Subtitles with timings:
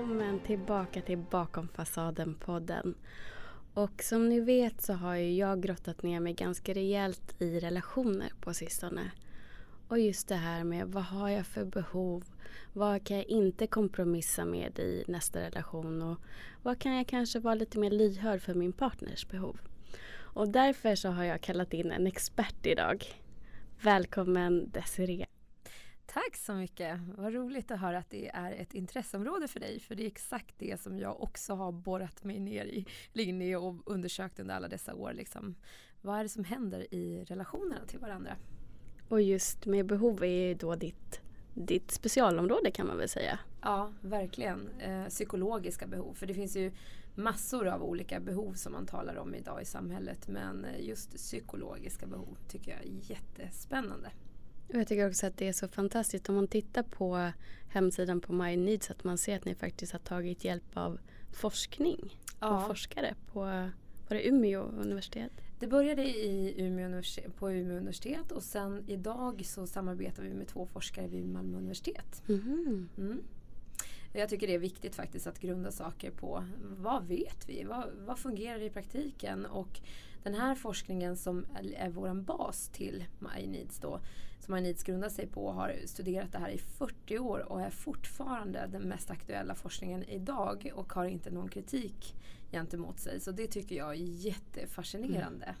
[0.00, 2.94] Välkommen tillbaka till Bakom fasaden-podden.
[3.74, 8.32] Och som ni vet så har ju jag grottat ner mig ganska rejält i relationer
[8.40, 9.10] på sistone.
[9.88, 12.24] Och just det här med vad har jag för behov?
[12.72, 16.02] Vad kan jag inte kompromissa med i nästa relation?
[16.02, 16.18] Och
[16.62, 19.60] vad kan jag kanske vara lite mer lyhörd för min partners behov?
[20.12, 23.04] Och därför så har jag kallat in en expert idag.
[23.80, 25.26] Välkommen Desiree.
[26.12, 27.00] Tack så mycket.
[27.16, 29.80] Vad roligt att höra att det är ett intresseområde för dig.
[29.80, 33.74] För det är exakt det som jag också har borrat mig ner i, in och
[33.86, 35.12] undersökt under alla dessa år.
[35.12, 35.54] Liksom.
[36.02, 38.36] Vad är det som händer i relationerna till varandra?
[39.08, 41.20] Och just med behov är ju då ditt,
[41.54, 43.38] ditt specialområde kan man väl säga.
[43.62, 44.68] Ja, verkligen.
[44.78, 46.14] Eh, psykologiska behov.
[46.14, 46.72] För det finns ju
[47.14, 50.28] massor av olika behov som man talar om idag i samhället.
[50.28, 54.10] Men eh, just psykologiska behov tycker jag är jättespännande.
[54.72, 57.32] Jag tycker också att det är så fantastiskt om man tittar på
[57.68, 60.98] hemsidan på My Needs att man ser att ni faktiskt har tagit hjälp av
[61.32, 62.60] forskning ja.
[62.60, 63.40] och forskare på
[64.10, 65.32] var det Umeå universitet?
[65.58, 67.02] Det började i Umeå
[67.38, 72.22] på Umeå universitet och sen idag så samarbetar vi med två forskare vid Malmö universitet.
[72.28, 72.88] Mm.
[72.98, 73.22] Mm.
[74.12, 77.64] Jag tycker det är viktigt faktiskt att grunda saker på vad vet vi?
[77.64, 79.46] Vad, vad fungerar i praktiken?
[79.46, 79.80] Och
[80.22, 84.00] den här forskningen som är vår bas till My Needs då,
[84.40, 87.70] som My Needs grundar sig på har studerat det här i 40 år och är
[87.70, 92.14] fortfarande den mest aktuella forskningen idag och har inte någon kritik
[92.52, 93.20] gentemot sig.
[93.20, 95.46] Så det tycker jag är jättefascinerande.
[95.46, 95.56] Mm.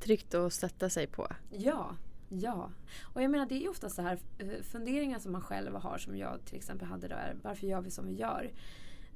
[0.00, 1.28] Tryggt att sätta sig på.
[1.50, 1.96] Ja,
[2.32, 2.70] Ja,
[3.02, 6.16] och jag menar det är ofta så här eh, funderingar som man själv har som
[6.16, 7.36] jag till exempel hade där.
[7.42, 8.50] Varför gör vi som vi gör?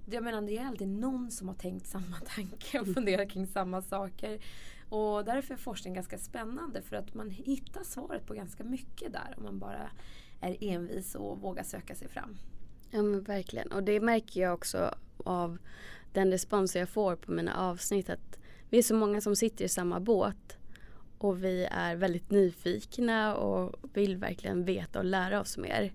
[0.07, 3.83] Jag menar det är alltid någon som har tänkt samma tanke och funderat kring samma
[3.83, 4.41] saker.
[4.89, 9.35] Och därför är forskning ganska spännande för att man hittar svaret på ganska mycket där
[9.37, 9.91] om man bara
[10.41, 12.37] är envis och vågar söka sig fram.
[12.91, 14.95] Ja men verkligen och det märker jag också
[15.25, 15.59] av
[16.13, 18.39] den respons jag får på mina avsnitt att
[18.71, 20.59] vi är så många som sitter i samma båt
[21.19, 25.93] och vi är väldigt nyfikna och vill verkligen veta och lära oss mer.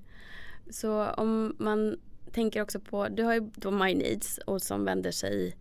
[0.70, 5.12] Så om man tänker också på, du har ju då My Needs och som vänder
[5.12, 5.56] sig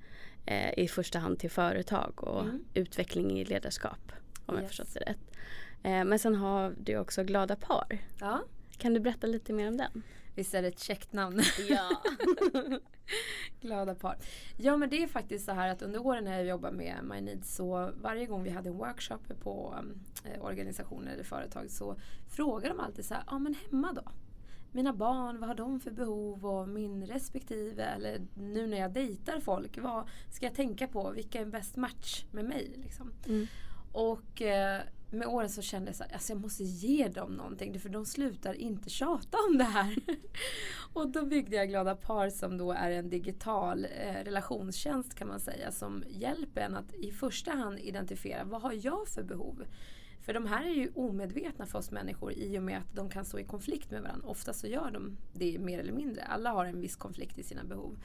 [0.47, 2.65] eh, i första hand till företag och mm.
[2.75, 4.13] utveckling i ledarskap.
[4.47, 4.63] Om yes.
[4.63, 5.37] jag förstått det rätt.
[5.83, 7.99] Eh, men sen har du också Glada par.
[8.21, 8.43] Ja.
[8.79, 10.03] Kan du berätta lite mer om den?
[10.35, 11.43] Visst är det ett käckt namn?
[11.69, 12.03] Ja.
[13.61, 14.17] Glada par.
[14.57, 17.21] Ja men det är faktiskt så här att under åren när jag jobbar med My
[17.21, 19.75] Needs så varje gång vi hade en workshop på
[20.25, 21.97] eh, organisationer eller företag så
[22.29, 24.03] frågar de alltid så här, ja men hemma då?
[24.73, 29.41] Mina barn, vad har de för behov och min respektive eller nu när jag dejtar
[29.41, 31.11] folk, vad ska jag tänka på?
[31.11, 32.73] Vilka är bäst match med mig?
[32.77, 33.13] Liksom.
[33.27, 33.47] Mm.
[33.93, 37.89] Och eh, med åren så kände jag att alltså jag måste ge dem någonting för
[37.89, 39.97] de slutar inte tjata om det här.
[40.93, 45.41] och då byggde jag Glada Par som då är en digital eh, relationstjänst kan man
[45.41, 49.65] säga som hjälper en att i första hand identifiera vad har jag för behov.
[50.29, 53.25] För de här är ju omedvetna för oss människor i och med att de kan
[53.25, 54.29] stå i konflikt med varandra.
[54.29, 56.23] Ofta så gör de det mer eller mindre.
[56.23, 57.99] Alla har en viss konflikt i sina behov.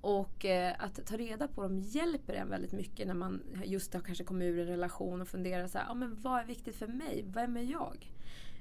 [0.00, 4.00] Och eh, att ta reda på dem hjälper en väldigt mycket när man just har
[4.00, 6.86] kanske kommit ur en relation och funderar så här, ah, men vad är viktigt för
[6.86, 7.24] mig?
[7.26, 8.12] Vem är jag?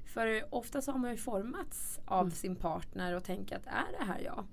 [0.05, 2.31] För ofta så har man ju formats av mm.
[2.31, 4.45] sin partner och tänker att är det här jag?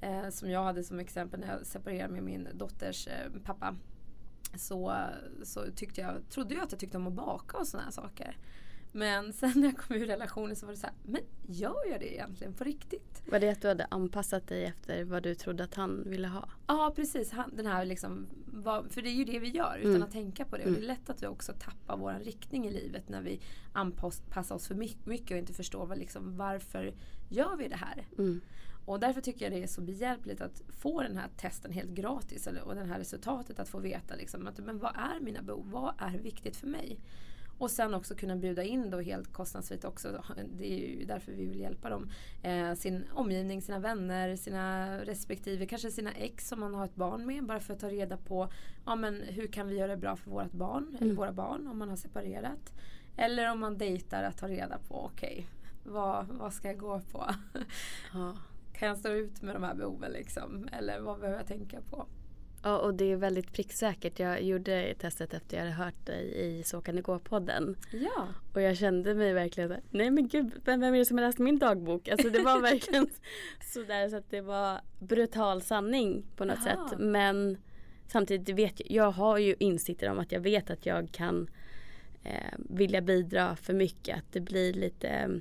[0.00, 3.76] Eh, som jag hade som exempel när jag separerade med min dotters eh, pappa.
[4.56, 4.96] Så,
[5.42, 8.36] så tyckte jag, trodde jag att jag tyckte om att baka och sådana här saker.
[8.92, 12.00] Men sen när jag kom ur relationen så var det så här, men gör jag
[12.00, 13.22] det egentligen på riktigt?
[13.30, 16.48] Var det att du hade anpassat dig efter vad du trodde att han ville ha?
[16.66, 19.90] Ja precis, han, den här liksom, vad, för det är ju det vi gör utan
[19.90, 20.02] mm.
[20.02, 20.64] att tänka på det.
[20.64, 20.88] Och det är mm.
[20.88, 23.40] lätt att vi också tappar vår riktning i livet när vi
[23.72, 26.94] anpassar oss för mycket och inte förstår vad, liksom, varför
[27.28, 28.06] gör vi det här?
[28.18, 28.40] Mm.
[28.88, 32.46] Och därför tycker jag det är så behjälpligt att få den här testen helt gratis
[32.46, 35.70] eller, och det här resultatet att få veta liksom, att, men vad är mina behov?
[35.70, 36.98] Vad är viktigt för mig?
[37.58, 40.24] Och sen också kunna bjuda in då helt kostnadsfritt också.
[40.58, 42.10] Det är ju därför vi vill hjälpa dem.
[42.42, 47.26] Eh, sin omgivning, sina vänner, sina respektive, kanske sina ex som man har ett barn
[47.26, 47.44] med.
[47.44, 48.48] Bara för att ta reda på
[48.84, 51.02] ja, men hur kan vi göra det bra för vårt barn mm.
[51.02, 52.72] eller våra barn om man har separerat.
[53.16, 55.44] Eller om man dejtar att ta reda på okej, okay,
[55.92, 57.24] vad, vad ska jag gå på?
[58.12, 58.36] Ja.
[58.78, 60.68] Kan jag stå ut med de här behoven liksom?
[60.72, 62.06] Eller vad behöver jag tänka på?
[62.62, 64.18] Ja och det är väldigt pricksäkert.
[64.18, 67.76] Jag gjorde testet efter jag hade hört dig i Så kan det gå-podden.
[67.92, 68.28] Ja.
[68.54, 71.38] Och jag kände mig verkligen såhär, nej men gud vem, är det som har läst
[71.38, 72.08] min dagbok?
[72.08, 73.06] Alltså det var verkligen
[73.74, 76.88] sådär så att det var brutal sanning på något Aha.
[76.88, 76.98] sätt.
[76.98, 77.58] Men
[78.06, 81.50] samtidigt vet jag, jag har ju insikter om att jag vet att jag kan
[82.24, 84.18] eh, vilja bidra för mycket.
[84.18, 85.40] Att det blir lite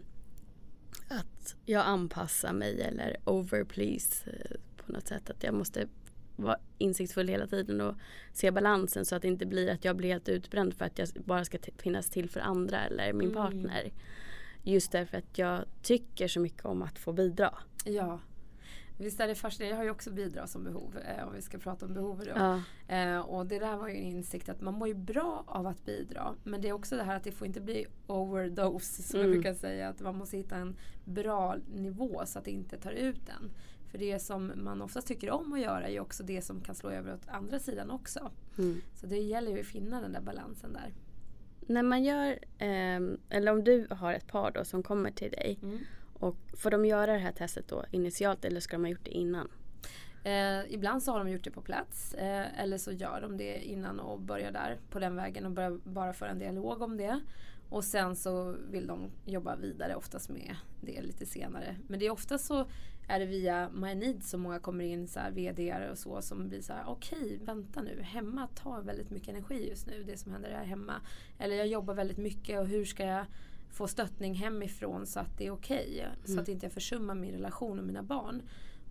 [1.07, 5.29] att jag anpassar mig eller overplease eh, på något sätt.
[5.29, 5.87] Att jag måste
[6.35, 7.95] vara insiktsfull hela tiden och
[8.33, 11.07] se balansen så att det inte blir att jag blir helt utbränd för att jag
[11.25, 13.33] bara ska finnas till för andra eller min Mm.
[13.43, 13.91] partner.
[14.63, 17.53] Just därför att jag tycker så mycket om att få bidra.
[17.85, 18.19] Ja.
[18.99, 19.71] Visst är det fascinerande.
[19.73, 20.97] Jag har ju också bidra som behov.
[20.97, 22.31] Eh, om vi ska prata om behov då.
[22.35, 22.61] Ja.
[22.95, 25.85] Eh, och det där var ju en insikt att man mår ju bra av att
[25.85, 26.35] bidra.
[26.43, 29.41] Men det är också det här att det får inte bli overdose som jag Mm.
[29.41, 29.89] brukar säga.
[29.89, 33.51] Att man måste hitta en bra nivå så att det inte tar ut den.
[33.91, 36.75] För det som man oftast tycker om att göra är ju också det som kan
[36.75, 38.31] slå över åt andra sidan också.
[38.57, 38.81] Mm.
[38.95, 40.93] Så det gäller ju att finna den där balansen där.
[41.69, 45.59] När man gör, ehm, eller om du har ett par då som kommer till dig
[46.19, 49.11] och får de göra det här testet då initialt eller ska de ha gjort det
[49.11, 49.47] innan?
[50.23, 53.63] Eh, ibland så har de gjort det på plats eh, eller så gör de det
[53.63, 57.19] innan och börjar där på den vägen och börjar bara föra en dialog om det.
[57.69, 61.75] Och sen så vill de jobba vidare oftast med det lite senare.
[61.87, 62.67] Men det är ofta så
[63.07, 66.61] är det via Myneeds som många kommer in så här VD och så som blir
[66.61, 70.51] så här okej vänta nu hemma tar väldigt mycket energi just nu det som händer
[70.51, 70.93] här hemma.
[71.39, 73.25] Eller jag jobbar väldigt mycket och hur ska jag
[73.71, 76.07] få stöttning hemifrån så att det är okej.
[76.25, 76.41] Så Mm.
[76.43, 78.41] att inte jag försummar min relation och mina barn.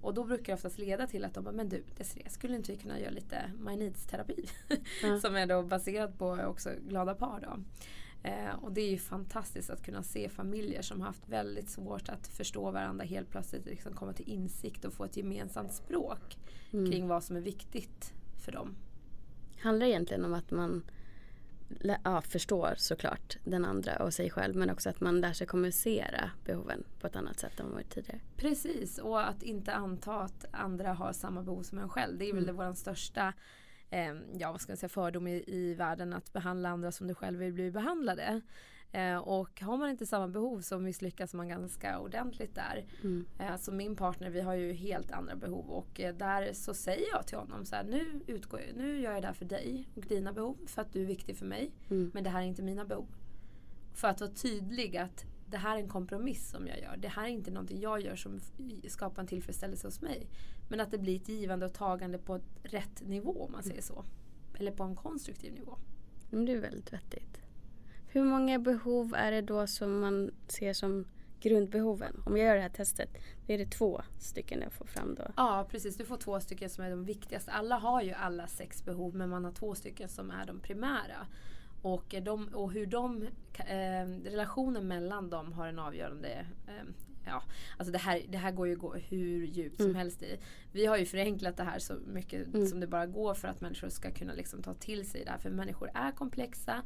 [0.01, 2.73] Och då brukar det oftast leda till att de bara, men du Desirée, skulle inte
[2.73, 4.49] vi kunna göra lite My Needs-terapi?
[5.03, 5.21] Ja.
[5.23, 7.59] Som är då baserad på också glada par då.
[8.29, 12.09] Eh, och det är ju fantastiskt att kunna se familjer som har haft väldigt svårt
[12.09, 16.39] att förstå varandra helt plötsligt liksom komma till insikt och få ett gemensamt språk
[16.73, 16.91] Mm.
[16.91, 18.13] kring vad som är viktigt
[18.45, 18.77] för dem.
[19.59, 20.83] Handlar det egentligen om att man
[22.05, 26.31] ja, förstår såklart den andra och sig själv men också att man lär sig kommunicera
[26.45, 28.21] behoven på ett annat sätt än man tidigare.
[28.37, 32.19] Precis, och att inte anta att andra har samma behov som en själv.
[32.19, 32.57] Det är väl Mm.
[32.57, 33.33] vår största
[33.91, 37.39] eh, ja, vad ska säga, fördom i, i världen att behandla andra som du själv
[37.39, 38.41] vill bli behandlade.
[38.93, 42.85] Eh, och har man inte samma behov så misslyckas man ganska ordentligt där.
[43.03, 43.27] Mm.
[43.39, 47.07] Eh, så min partner vi har ju helt andra behov och eh, där så säger
[47.13, 49.89] jag till honom så här nu, utgår, jag- nu gör jag det här för dig
[49.95, 51.71] och dina behov för att du är viktig för mig.
[51.91, 52.11] Mm.
[52.15, 53.07] Men det här är inte mina behov.
[53.95, 56.97] För att vara tydlig att det här är en kompromiss som jag gör.
[56.97, 58.41] Det här är inte någonting jag gör som
[58.89, 60.27] skapar en tillfredsställelse hos mig.
[60.69, 63.83] Men att det blir ett givande och tagande på ett rätt nivå om man säger
[63.83, 64.05] så.
[64.59, 65.79] Eller på en konstruktiv nivå.
[66.31, 67.39] Men det är väldigt vettigt.
[68.17, 71.05] Hur många behov är det då som man ser som
[71.41, 72.23] grundbehoven?
[72.27, 73.11] Om jag gör det här testet,
[73.47, 75.25] då är det två stycken jag får fram då.
[75.37, 77.51] Ja precis, du får två stycken som är de viktigaste.
[77.53, 81.27] Alla har ju alla sex behov men man har två stycken som är de primära.
[81.83, 83.23] Och, de, och hur de,
[83.59, 86.29] eh, relationen mellan dem har en avgörande
[86.67, 86.89] eh,
[87.29, 87.43] Ja,
[87.77, 89.97] alltså det här, det här går ju att gå hur djupt som Mm.
[89.97, 90.39] helst i.
[90.73, 92.67] Vi har ju förenklat det här så mycket Mm.
[92.67, 95.39] som det bara går för att människor ska kunna liksom ta till sig det här.
[95.39, 96.83] För människor är komplexa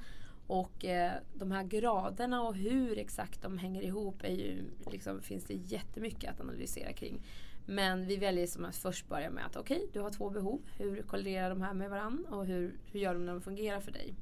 [0.51, 5.45] och eh, de här graderna och hur exakt de hänger ihop är ju, liksom, finns
[5.45, 7.23] det jättemycket att analysera kring.
[7.67, 10.61] Men vi väljer som att först börja med att okej, du har två behov.
[10.79, 13.93] Hur kolliderar de här med varandra och hur, hur gör de när de fungerar för
[13.93, 14.15] dig?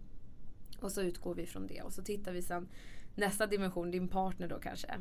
[0.80, 2.68] Och så utgår vi från det och så tittar vi sen
[3.14, 4.94] nästa dimension, din partner då kanske.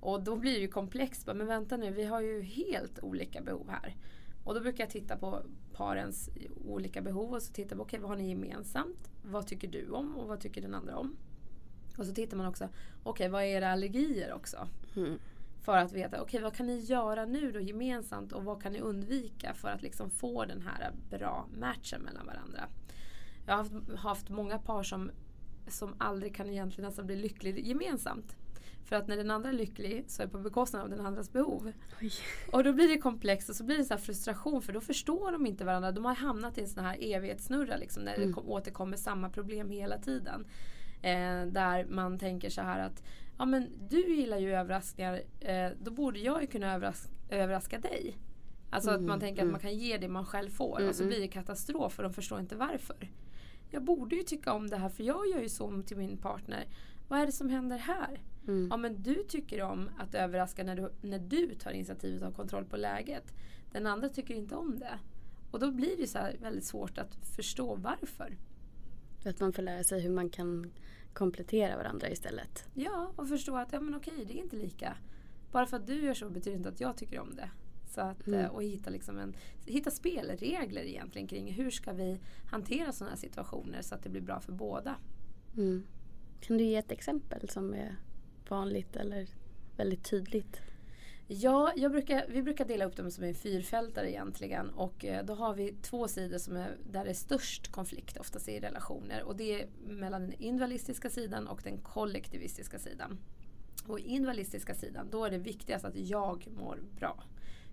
[0.00, 1.26] Och då blir det ju komplext.
[1.26, 3.96] Men vänta nu, vi har ju helt olika behov här.
[4.44, 6.30] Och då brukar jag titta på parens
[6.64, 9.09] olika behov och så titta på okej, vad har ni gemensamt?
[9.22, 11.16] Vad tycker du om och vad tycker den andra om?
[11.96, 12.68] Och så tittar man också,
[13.02, 14.68] okej vad är era allergier också?
[14.96, 15.18] Mm.
[15.62, 18.80] För att veta, okej vad kan ni göra nu då gemensamt och vad kan ni
[18.80, 22.68] undvika för att liksom få den här bra matchen mellan varandra.
[23.46, 25.10] Jag har haft, haft många par som,
[25.68, 28.36] som aldrig kan egentligen nästan bli lycklig gemensamt.
[28.84, 31.32] För att när den andra är lycklig så är det på bekostnad av den andras
[31.32, 31.72] behov.
[32.00, 32.12] Oj.
[32.52, 35.32] Och då blir det komplext och så blir det så här frustration för då förstår
[35.32, 35.92] de inte varandra.
[35.92, 38.34] De har hamnat i en sån här evighetssnurra liksom, när det Mm.
[38.34, 40.46] kom, återkommer samma problem hela tiden.
[41.02, 43.02] Eh, där man tänker så här att
[43.38, 48.18] ja men du gillar ju överraskningar, eh, då borde jag ju kunna överraska, överraska dig.
[48.70, 49.54] Alltså att Mm, man tänker mm.
[49.54, 51.08] att man kan ge det man själv får Mm, och så mm.
[51.10, 53.10] blir det katastrof och de förstår inte varför.
[53.70, 56.64] Jag borde ju tycka om det här för jag gör ju så till min partner.
[57.08, 58.20] Vad är det som händer här?
[58.50, 58.68] Mm.
[58.70, 62.34] Ja men du tycker om att överraska när du, när du tar initiativet och har
[62.34, 63.32] kontroll på läget.
[63.72, 64.98] Den andra tycker inte om det.
[65.50, 68.36] Och då blir det så väldigt svårt att förstå varför.
[69.22, 70.72] För att man får lära sig hur man kan
[71.12, 72.68] komplettera varandra istället.
[72.74, 74.96] Ja, och förstå att ja, men okej, det är inte lika.
[75.52, 77.50] Bara för att du gör så betyder inte att jag tycker om det.
[77.86, 78.40] Så att, Mm.
[78.40, 79.34] eh, och hitta, liksom en,
[79.66, 84.20] hitta spelregler egentligen kring hur ska vi hantera sådana här situationer så att det blir
[84.20, 84.96] bra för båda.
[85.56, 85.82] Mm.
[86.40, 87.96] Kan du ge ett exempel som är
[88.50, 89.26] vanligt eller
[89.76, 90.60] väldigt tydligt?
[91.32, 94.70] Ja, brukar, vi brukar dela upp dem som en fyrfältare egentligen.
[94.70, 98.48] Och eh, då har vi två sidor som är, där det är störst konflikt oftast
[98.48, 99.22] i relationer.
[99.22, 103.18] Och det är mellan den individualistiska sidan och den kollektivistiska sidan.
[103.86, 107.22] Och individualistiska sidan, då är det viktigast att jag mår bra.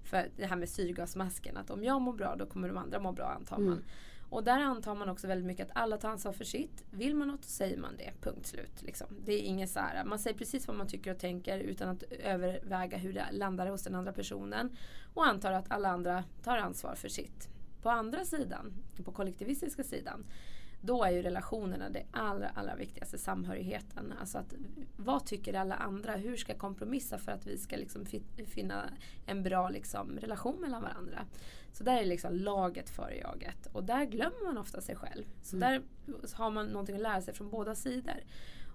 [0.04, 3.12] För det här med syrgasmasken, att om jag mår bra då kommer de andra må
[3.12, 3.68] bra antar man.
[3.68, 3.84] Mm.
[4.30, 6.84] Och där antar man också väldigt mycket att alla tar ansvar för sitt.
[6.92, 8.82] Vill man något så säger man det, punkt slut.
[8.82, 9.08] Liksom.
[9.26, 12.04] Det är inget så här, man säger precis vad man tycker och tänker utan att
[12.04, 14.78] överväga hur det landar hos den andra personen.
[15.14, 17.50] Och antar att alla andra tar ansvar för sitt.
[17.82, 20.26] På andra sidan, på kollektivistiska sidan,
[20.82, 24.14] då är ju relationerna det allra, allra viktigaste, samhörigheten.
[24.20, 24.54] Alltså att,
[24.98, 26.16] vad tycker alla andra?
[26.16, 28.06] Hur ska jag kompromissa för att vi ska liksom
[28.46, 28.90] finna
[29.26, 31.26] en bra liksom, relation mellan varandra?
[31.74, 33.68] Så där är liksom laget före jaget.
[33.72, 35.24] Och där glömmer man ofta sig själv.
[35.42, 35.70] Så mm.
[35.70, 35.82] där
[36.34, 38.24] har man någonting att lära sig från båda sidor.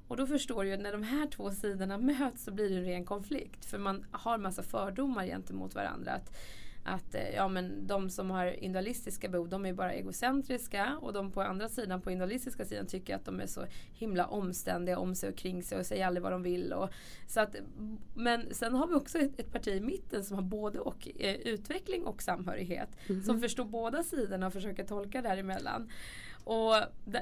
[0.08, 2.84] Och då förstår du att när de här två sidorna möts så blir det en
[2.84, 3.64] ren konflikt.
[3.64, 6.12] För man har massa fördomar gentemot varandra.
[6.12, 6.36] Att
[6.84, 11.30] att eh, ja, men de som har individualistiska behov de är bara egocentriska och de
[11.30, 15.28] på andra sidan, på individualistiska sidan tycker att de är så himla omständiga om sig
[15.28, 16.72] och kring sig och säger aldrig vad de vill.
[16.72, 16.90] Och,
[17.26, 17.56] så att,
[18.14, 21.34] men sen har vi också ett, ett parti i mitten som har både och eh,
[21.34, 22.88] utveckling och samhörighet.
[23.06, 23.24] Mm -hmm.
[23.24, 25.90] Som förstår båda sidorna och försöker tolka däremellan.
[26.44, 26.74] Och,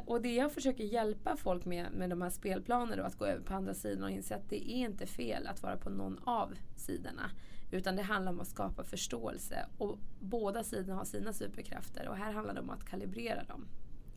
[0.07, 3.55] och det jag försöker hjälpa folk med, med de här spelplanerna att gå över på
[3.55, 7.31] andra sidan och inse att det är inte fel att vara på någon av sidorna.
[7.71, 9.67] Utan det handlar om att skapa förståelse.
[9.79, 13.67] Och båda sidorna har sina superkrafter och här handlar det om att kalibrera dem.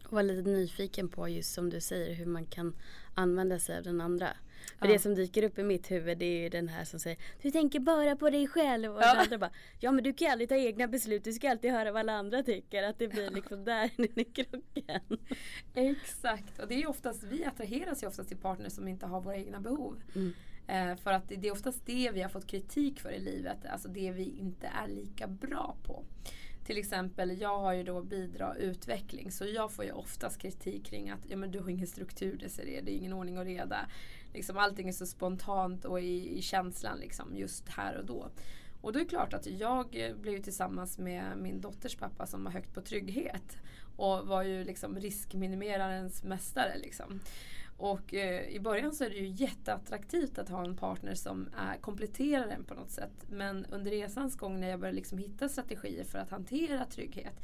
[0.06, 2.76] Och vara lite nyfiken på just som du säger hur man kan
[3.14, 4.28] använda sig av den andra.
[4.80, 4.94] För ja.
[4.94, 7.52] det som dyker upp i mitt huvud det är ju den här som säger Du
[7.52, 9.14] tänker bara på dig själv och ja.
[9.14, 11.92] den andra bara Ja men du kan aldrig ta egna beslut, du ska alltid höra
[11.92, 12.84] vad alla andra tycker.
[12.84, 15.20] Att det blir liksom där i krocken.
[15.74, 19.36] Exakt, och det är oftast, vi attraheras ju oftast till partners som inte har våra
[19.36, 20.02] egna behov.
[20.16, 20.34] Mm.
[20.68, 23.88] Eh, för att det är oftast det vi har fått kritik för i livet, alltså
[23.88, 26.04] det vi inte är lika bra på.
[26.66, 31.10] Till exempel, jag har ju då bidra utveckling så jag får ju oftast kritik kring
[31.10, 33.90] att ja, men du har ingen struktur Desirée, det är ingen ordning och reda.
[34.34, 38.30] Liksom, allting är så spontant och i, i känslan liksom, just här och då.
[38.82, 42.52] Och då är det klart att jag blev tillsammans med min dotters pappa som var
[42.52, 43.58] högt på trygghet.
[43.96, 46.78] Och var ju liksom riskminimerarens mästare.
[46.78, 47.20] Liksom.
[47.78, 51.78] Och eh, i början så är det ju jätteattraktivt att ha en partner som är,
[51.78, 53.26] kompletterar en på något sätt.
[53.30, 57.42] Men under resans gång när jag började liksom hitta strategier för att hantera trygghet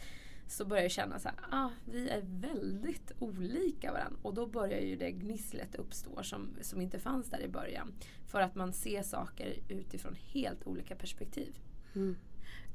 [0.48, 4.20] så börjar jag känna att ah, vi är väldigt olika varandra.
[4.22, 7.94] Och då börjar ju det gnisslet uppstå som, som inte fanns där i början.
[8.28, 11.60] För att man ser saker utifrån helt olika perspektiv.
[11.96, 12.16] Mm.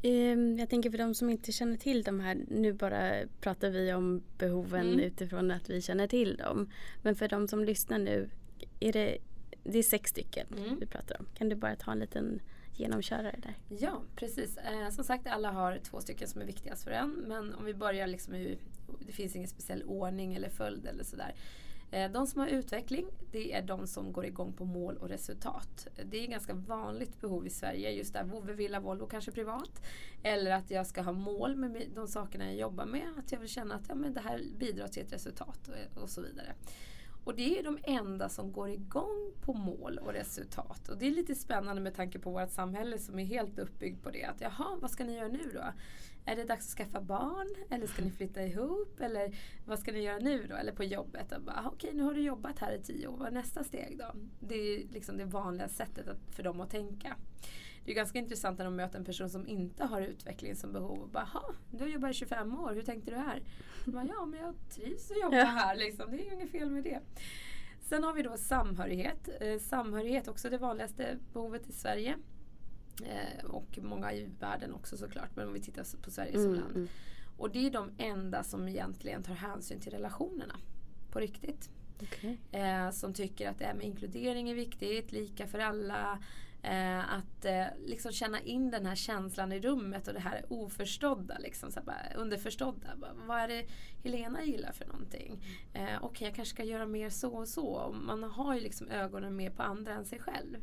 [0.07, 3.93] Ehm, jag tänker för de som inte känner till de här, nu bara pratar vi
[3.93, 5.01] om behoven mm.
[5.01, 6.71] utifrån att vi känner till dem.
[7.03, 8.31] Men för de som lyssnar nu,
[8.81, 9.19] är det,
[9.63, 10.79] det är sex stycken mm.
[10.81, 11.27] vi pratar om.
[11.35, 12.41] Kan du bara ta en liten
[12.75, 13.55] genomkörare där?
[13.69, 14.57] Ja, precis.
[14.57, 17.11] Eh, som sagt, alla har två stycken som är viktigast för en.
[17.11, 18.35] Men om vi börjar liksom
[19.07, 21.35] det finns ingen speciell ordning eller följd eller sådär.
[21.95, 25.89] Eh, de som har utveckling, det är de som går igång på mål och resultat.
[26.11, 29.83] Det är ett ganska vanligt behov i Sverige, just där vovve, villa, Volvo, kanske privat.
[30.23, 33.09] Eller att jag ska ha mål med de sakerna jag jobbar med.
[33.19, 36.11] Att jag vill känna att ja, men det här bidrar till ett resultat och, och
[36.11, 36.55] så vidare.
[37.25, 40.89] Och det är de enda som går igång på mål och resultat.
[40.89, 44.11] Och det är lite spännande med tanke på vårt samhälle som är helt uppbyggt på
[44.11, 44.25] det.
[44.25, 45.65] Att jaha, vad ska ni göra nu då?
[46.27, 47.55] Är det dags att skaffa barn?
[47.71, 49.01] Eller ska ni flytta ihop?
[49.01, 50.57] Eller vad ska ni göra nu då?
[50.57, 51.33] Eller på jobbet?
[51.33, 53.17] Okej, okay, nu har du jobbat här i tio år.
[53.17, 54.15] Vad är nästa steg då?
[54.41, 57.17] Det är liksom det vanliga sättet att, för dem att tänka.
[57.85, 60.99] Det är ganska intressant när de möter en person som inte har utveckling som behov.
[60.99, 61.29] Och bara,
[61.71, 63.43] du har jobbat i 25 år, hur tänkte du här?
[63.87, 65.77] Bara, ja, men jag trivs att jobba här.
[65.77, 66.11] Liksom.
[66.11, 67.01] Det är ju inget fel med det.
[67.81, 69.29] Sen har vi då samhörighet.
[69.41, 72.17] Eh, samhörighet också det vanligaste behovet i Sverige.
[73.03, 75.37] Eh, och många i världen också såklart.
[75.37, 76.77] Men om vi tittar på Sverige som mm, land.
[76.77, 76.89] Mm.
[77.37, 80.57] Och det är de enda som egentligen tar hänsyn till relationerna.
[81.11, 81.71] På riktigt.
[82.03, 82.37] Okay.
[82.53, 86.19] Eh, som tycker att det här med inkludering är viktigt, lika för alla.
[86.63, 91.39] Eh, att eh, liksom känna in den här känslan i rummet och det här oförstådda.
[91.39, 92.89] Liksom, så bara, underförstådda.
[93.27, 93.67] vad är det
[94.03, 95.45] Helena gillar för någonting?
[95.75, 97.67] Eh, Okej, okay, jag kanske ska göra mer så och så.
[97.67, 100.57] Och man har ju liksom ögonen mer på andra än sig själv.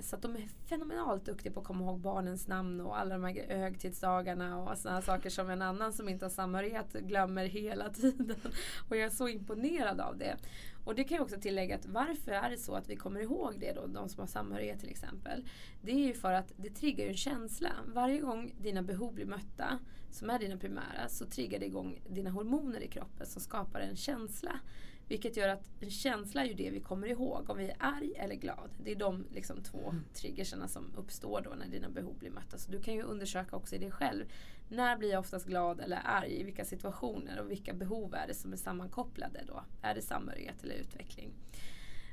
[0.00, 3.24] Så att de är fenomenalt duktiga på att komma ihåg barnens namn och alla de
[3.24, 8.36] här högtidsdagarna och sådana saker som en annan som inte har samhörighet glömmer hela tiden.
[8.88, 10.36] Och jag är så imponerad av det.
[10.84, 13.54] Och det kan jag också tillägga att varför är det så att vi kommer ihåg
[13.60, 15.44] det då, de som har samhörighet till exempel.
[15.82, 17.70] Det är ju för att det triggar en känsla.
[17.86, 19.78] Varje gång dina behov blir mötta,
[20.10, 23.96] som är dina primära, så triggar det igång dina hormoner i kroppen som skapar en
[23.96, 24.60] känsla.
[25.08, 28.12] Vilket gör att en känsla är ju det vi kommer ihåg om vi är arg
[28.16, 28.70] eller glad.
[28.84, 30.04] Det är de liksom, två mm.
[30.14, 32.58] triggerserna som uppstår då när dina behov blir mötta.
[32.58, 34.24] Så du kan ju undersöka också i dig själv.
[34.68, 36.40] När blir jag oftast glad eller arg?
[36.40, 37.40] I vilka situationer?
[37.40, 39.64] Och vilka behov är det som är sammankopplade då?
[39.82, 41.30] Är det samhörighet eller utveckling?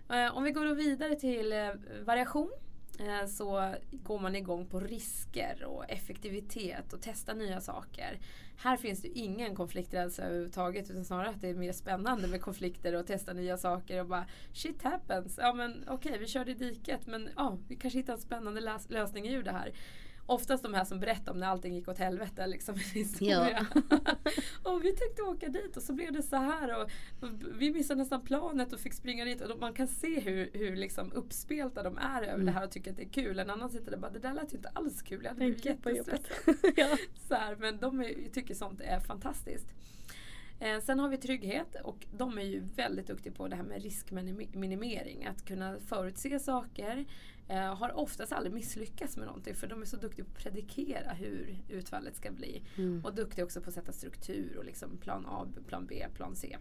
[0.09, 1.69] Eh, om vi går vidare till eh,
[2.05, 2.51] variation
[2.99, 8.19] Eh, så går man igång på risker och effektivitet och testar nya saker.
[8.57, 12.95] Här finns det ingen konflikträdsla överhuvudtaget utan snarare att det är mer spännande med konflikter
[12.95, 15.39] och testa nya saker och bara shit happens.
[15.41, 18.61] Ja men okej okay, vi körde i diket men ja, vi kanske hittar en spännande
[18.87, 19.73] lösning ur det här
[20.25, 22.47] oftast de här som berättar om när allting gick åt helvete.
[22.47, 23.65] Liksom, historia.
[23.73, 23.81] Ja.
[24.71, 26.81] och vi tänkte åka dit och så blev det så här.
[26.81, 26.89] Och,
[27.59, 29.41] vi missade nästan planet och fick springa dit.
[29.41, 32.45] Och man kan se hur, hur liksom uppspelta de är över mm.
[32.45, 33.39] det här och tycker att det är kul.
[33.39, 35.19] En annan sitter där och bara, det där lät ju inte alls kul.
[35.23, 36.19] Jag hade blivit jättestressad.
[36.75, 36.97] ja.
[37.27, 39.67] så här, men de är, tycker sånt är fantastiskt.
[40.59, 43.83] Eh, sen har vi trygghet och de är ju väldigt duktiga på det här med
[43.83, 45.25] riskminimering.
[45.25, 47.05] Att kunna förutse saker.
[47.47, 51.11] Eh, har oftast aldrig misslyckats med någonting för de är så duktiga på att predikera
[51.13, 52.63] hur utfallet ska bli.
[52.77, 53.05] Mm.
[53.05, 56.57] Och duktiga också på att sätta struktur och liksom plan A, plan B, plan C.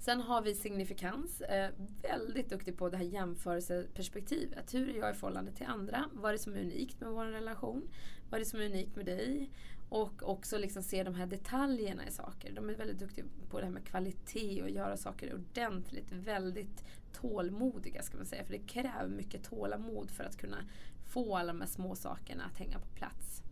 [0.00, 1.40] Sen har vi signifikans.
[1.40, 1.70] Eh,
[2.02, 4.74] väldigt duktig på det här jämförelseperspektivet.
[4.74, 6.04] Hur är jag i förhållande till andra?
[6.12, 7.88] Vad är det som är unikt med vår relation?
[8.30, 9.50] Vad är det som är unikt med dig?
[9.88, 12.52] Och också liksom se de här detaljerna i saker.
[12.52, 16.12] De är väldigt duktiga på det här med kvalitet och göra saker ordentligt.
[16.12, 18.44] Väldigt tålmodiga ska man säga.
[18.44, 20.58] För det kräver mycket tålamod för att kunna
[21.06, 23.42] få alla de här små sakerna att hänga på plats.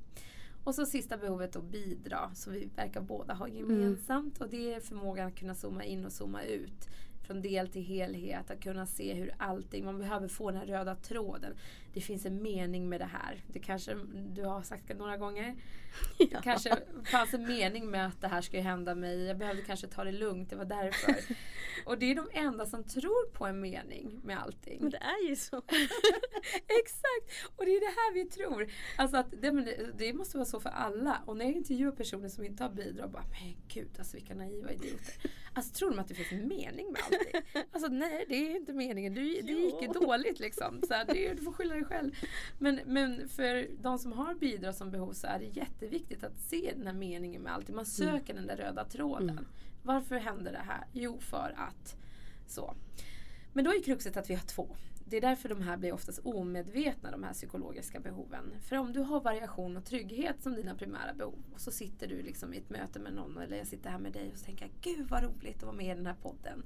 [0.64, 4.36] Och så sista behovet att bidra som vi verkar båda ha gemensamt.
[4.36, 4.46] Mm.
[4.46, 6.88] Och det är förmågan att kunna zooma in och zooma ut
[7.26, 10.94] från del till helhet, att kunna se hur allting, man behöver få den här röda
[10.94, 11.54] tråden.
[11.96, 13.44] Det finns en mening med det här.
[13.46, 13.94] Det kanske
[14.34, 15.56] du har sagt det några gånger.
[16.18, 16.26] Ja.
[16.30, 19.24] Det kanske fanns en mening med att det här ska hända mig.
[19.24, 21.14] Jag behövde kanske ta det lugnt, det var därför.
[21.86, 24.78] Och det är de enda som tror på en mening med allting.
[24.80, 25.56] Men det är ju så.
[26.80, 27.52] Exakt!
[27.56, 28.66] Och det är det här vi tror.
[28.96, 31.22] Alltså att det, det, måste vara så för alla.
[31.26, 34.72] Och när jag intervjuar personer som inte har bidrag, bara men gud alltså vilka naiva
[34.72, 35.30] idioter.
[35.54, 37.64] Alltså tror de att det finns en mening med allting?
[37.72, 39.14] Alltså nej det är inte meningen.
[39.14, 40.82] Du, det gick ju dåligt liksom.
[40.88, 42.10] Så här, det, du får skylla dig själv.
[42.58, 46.72] Men, men för de som har bidrag som behov så är det jätteviktigt att se
[46.76, 47.74] den här meningen med allting.
[47.74, 48.12] Man mm.
[48.12, 48.46] söker mm.
[48.46, 49.30] den där röda tråden.
[49.30, 49.44] Mm.
[49.82, 50.86] Varför händer det här?
[50.92, 51.96] Jo för att
[52.46, 52.74] så.
[53.52, 54.76] Men då är kruxet att vi har två.
[55.08, 58.54] Det är därför de här blir oftast omedvetna, de här psykologiska behoven.
[58.60, 62.22] För om du har variation och trygghet som dina primära behov och så sitter du
[62.22, 64.64] liksom i ett möte med någon eller jag sitter här med dig och så tänker
[64.64, 66.62] jag Gud vad roligt att vara med i den här podden.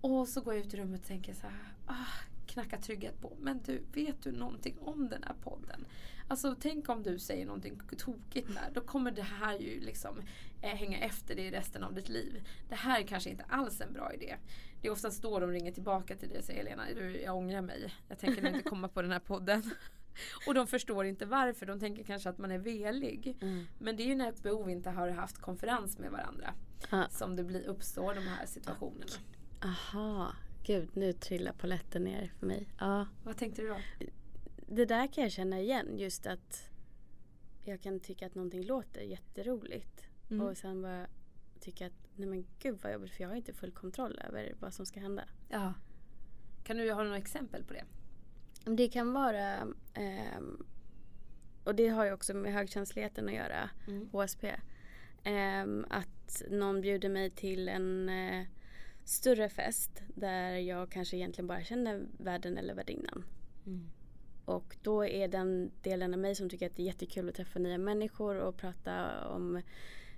[0.00, 3.36] Och så går jag ut i rummet och tänker så här, ah, knacka trygghet på.
[3.40, 5.86] Men du, vet du någonting om den här podden?
[6.28, 8.70] Alltså tänk om du säger någonting tokigt där.
[8.74, 10.22] Då kommer det här ju liksom
[10.62, 12.48] eh, hänga efter dig resten av ditt liv.
[12.68, 14.36] Det här är kanske inte alls en bra idé.
[14.80, 17.62] Det är oftast då de ringer tillbaka till dig och säger Helena, du, jag ångrar
[17.62, 17.94] mig.
[18.08, 19.62] Jag tänker inte komma på den här podden.
[20.46, 21.66] Och de förstår inte varför.
[21.66, 23.36] De tänker kanske att man är velig.
[23.40, 23.66] Mm.
[23.78, 26.54] Men det är ju när ett behov inte har haft konferens med varandra.
[26.90, 27.08] Ah.
[27.08, 29.12] Som det blir, uppstår de här situationerna.
[29.64, 30.32] Aha,
[30.66, 32.68] gud nu trillar paletten ner för mig.
[32.78, 33.06] Ja.
[33.24, 33.76] Vad tänkte du då?
[34.66, 35.98] Det där kan jag känna igen.
[35.98, 36.70] Just att
[37.64, 40.06] jag kan tycka att någonting låter jätteroligt.
[40.30, 40.46] Mm.
[40.46, 41.06] Och sen bara
[41.60, 44.74] tycka att nej men gud vad jobbigt för jag har inte full kontroll över vad
[44.74, 45.24] som ska hända.
[45.48, 45.74] Ja.
[46.64, 47.84] Kan du ha några exempel på det?
[48.64, 49.54] Det kan vara
[49.94, 50.40] eh,
[51.64, 54.08] och det har ju också med högkänsligheten att göra, mm.
[54.12, 54.44] HSP.
[55.24, 58.46] Eh, att någon bjuder mig till en eh,
[59.06, 63.24] större fest där jag kanske egentligen bara känner värden eller värdinnan.
[63.66, 63.90] Mm.
[64.44, 67.58] Och då är den delen av mig som tycker att det är jättekul att träffa
[67.58, 69.56] nya människor och prata om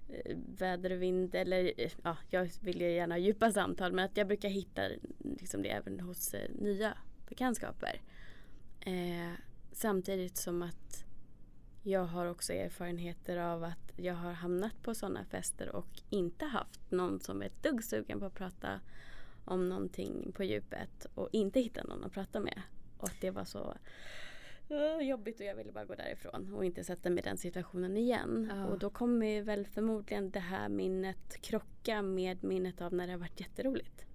[0.08, 1.72] eh, väder och vind eller
[2.02, 4.82] ja, jag vill ju gärna ha djupa samtal men att jag brukar hitta
[5.18, 6.98] liksom det även hos eh, nya
[7.28, 8.00] bekantskaper.
[8.80, 9.32] Eh,
[9.72, 11.07] samtidigt som att
[11.88, 16.90] jag har också erfarenheter av att jag har hamnat på sådana fester och inte haft
[16.90, 18.80] någon som är ett dugg sugen på att prata
[19.44, 22.62] om någonting på djupet och inte hittat någon att prata med.
[22.98, 23.74] Och att det var så
[25.02, 28.52] jobbigt och jag ville bara gå därifrån och inte sätta mig i den situationen igen.
[28.54, 28.66] Ja.
[28.66, 33.18] Och då kommer väl förmodligen det här minnet krocka med minnet av när det har
[33.18, 34.07] varit jätteroligt.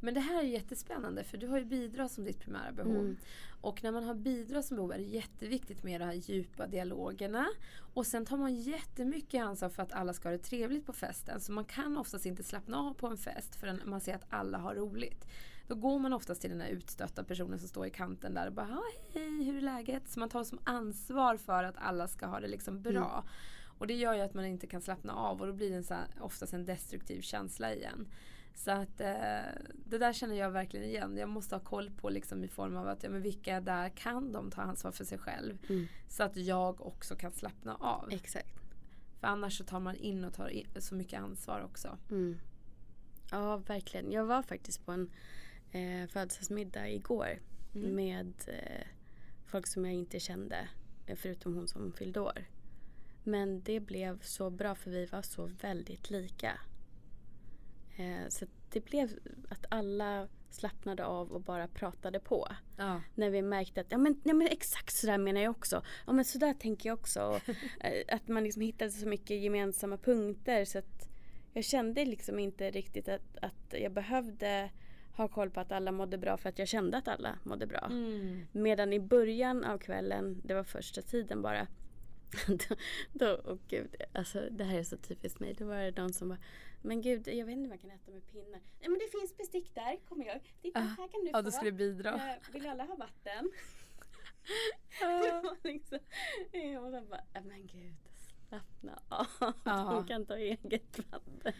[0.00, 2.96] Men det här är jättespännande för du har ju bidrag som ditt primära behov.
[2.96, 3.16] Mm.
[3.60, 7.48] Och när man har bidrag som behov är det jätteviktigt med de här djupa dialogerna.
[7.94, 11.40] Och sen tar man jättemycket ansvar för att alla ska ha det trevligt på festen.
[11.40, 14.58] Så man kan oftast inte slappna av på en fest förrän man ser att alla
[14.58, 15.26] har roligt.
[15.66, 18.52] Då går man oftast till den här utstötta personen som står i kanten där och
[18.52, 18.80] bara
[19.12, 20.08] hej, hur är läget?
[20.08, 23.12] Så man tar som ansvar för att alla ska ha det liksom bra.
[23.12, 23.32] Mm.
[23.78, 25.84] Och det gör ju att man inte kan slappna av och då blir det en
[25.84, 28.06] så här, oftast en destruktiv känsla igen.
[28.54, 29.42] Så att eh,
[29.86, 31.16] det där känner jag verkligen igen.
[31.16, 34.32] Jag måste ha koll på liksom i form av att ja, men vilka där kan
[34.32, 35.58] de ta ansvar för sig själv.
[35.68, 35.86] Mm.
[36.08, 38.12] Så att jag också kan slappna av.
[38.12, 38.60] Exakt.
[39.20, 41.98] För annars så tar man in och tar in så mycket ansvar också.
[42.10, 42.38] Mm.
[43.30, 44.12] Ja verkligen.
[44.12, 45.10] Jag var faktiskt på en
[45.70, 47.38] eh, födelsedagsmiddag igår.
[47.74, 47.94] Mm.
[47.94, 48.86] Med eh,
[49.46, 50.68] folk som jag inte kände
[51.06, 52.44] eh, förutom hon som fyllde år.
[53.24, 56.60] Men det blev så bra för vi var så väldigt lika.
[57.96, 62.48] Eh, så det blev att alla slappnade av och bara pratade på.
[62.76, 63.00] Ja.
[63.14, 65.82] När vi märkte att ja, men, ja, men exakt sådär menar jag också.
[66.06, 67.22] Ja men sådär tänker jag också.
[67.22, 67.48] Och,
[67.80, 71.08] eh, att man liksom hittade så mycket gemensamma punkter så att
[71.52, 74.70] jag kände liksom inte riktigt att, att jag behövde
[75.16, 77.86] ha koll på att alla mådde bra för att jag kände att alla mådde bra.
[77.90, 78.46] Mm.
[78.52, 81.66] Medan i början av kvällen, det var första tiden bara
[82.46, 82.76] då,
[83.12, 85.54] då, och gud, alltså det här är så typiskt mig.
[85.58, 86.38] Då var det någon som bara,
[86.82, 88.60] men gud jag vet inte vad jag kan äta med pinnar.
[88.80, 90.40] Nej men det finns bestick där, kommer jag.
[90.62, 91.42] Titta Ah, här kan du Ja, få.
[91.42, 92.14] då skulle det bidra.
[92.14, 93.52] Eh, vill alla ha vatten?
[95.00, 95.40] Ja.
[95.44, 95.98] var liksom,
[96.52, 97.94] jag var bara, "Nej, men gud
[98.52, 99.26] slappna av.
[99.64, 100.04] Ja.
[100.08, 101.52] Kan ta eget vatten.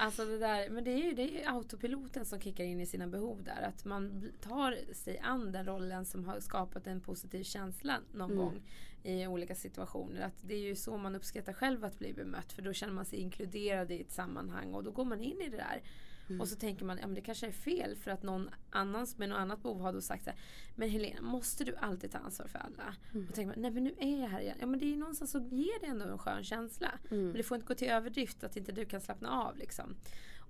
[0.00, 3.06] Alltså det där, men det är ju det är autopiloten som kickar in i sina
[3.06, 3.62] behov där.
[3.62, 8.42] Att man tar sig an den rollen som har skapat en positiv känsla någon Mm.
[8.44, 8.62] gång
[9.02, 10.20] i olika situationer.
[10.20, 13.04] Att det är ju så man uppskattar själv att bli bemött för då känner man
[13.04, 15.82] sig inkluderad i ett sammanhang och då går man in i det där.
[16.30, 16.40] Mm.
[16.40, 19.28] Och så tänker man, ja men det kanske är fel för att någon annan med
[19.28, 20.38] något annat behov har då sagt så här,
[20.74, 22.94] Men Helena, måste du alltid ta ansvar för alla?
[23.12, 23.28] Mm.
[23.28, 24.56] Och tänker man, nej men nu är jag här igen.
[24.60, 26.98] Ja men det är ju någonstans så ger det ändå en skön känsla.
[27.10, 27.24] Mm.
[27.24, 29.96] Men det får inte gå till överdrift att inte du kan slappna av liksom.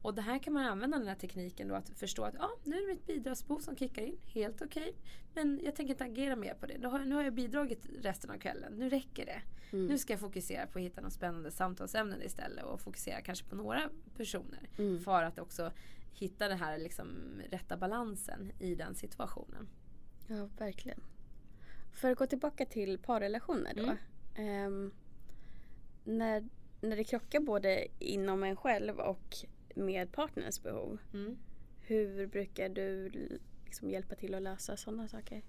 [0.03, 2.77] Och det här kan man använda den här tekniken då att förstå att ja, nu
[2.77, 4.19] är det mitt bidragsbehov som kickar in.
[4.27, 4.95] Helt okej.
[5.35, 6.79] Men jag tänker inte agera mer på det.
[6.79, 8.73] Då har, nu har jag bidragit resten av kvällen.
[8.73, 9.43] Nu räcker det.
[9.73, 9.87] Mm.
[9.87, 13.57] Nu ska jag fokusera på att hitta något spännande samtalsämnen istället och fokusera kanske på
[13.57, 14.69] några personer.
[14.79, 15.01] Mm.
[15.01, 15.73] För att också
[16.13, 17.09] hitta den här liksom
[17.51, 19.69] rätta balansen i den situationen.
[20.27, 21.01] Ja, verkligen.
[21.93, 23.97] För att gå tillbaka till parrelationer då.
[24.43, 24.93] Ehm,
[26.05, 26.49] när,
[26.81, 29.37] när det krockar både inom en själv och
[29.75, 30.99] med partners behov.
[31.13, 31.39] Mm.
[31.81, 33.11] Hur brukar du
[33.65, 35.43] liksom hjälpa till att lösa sådana saker?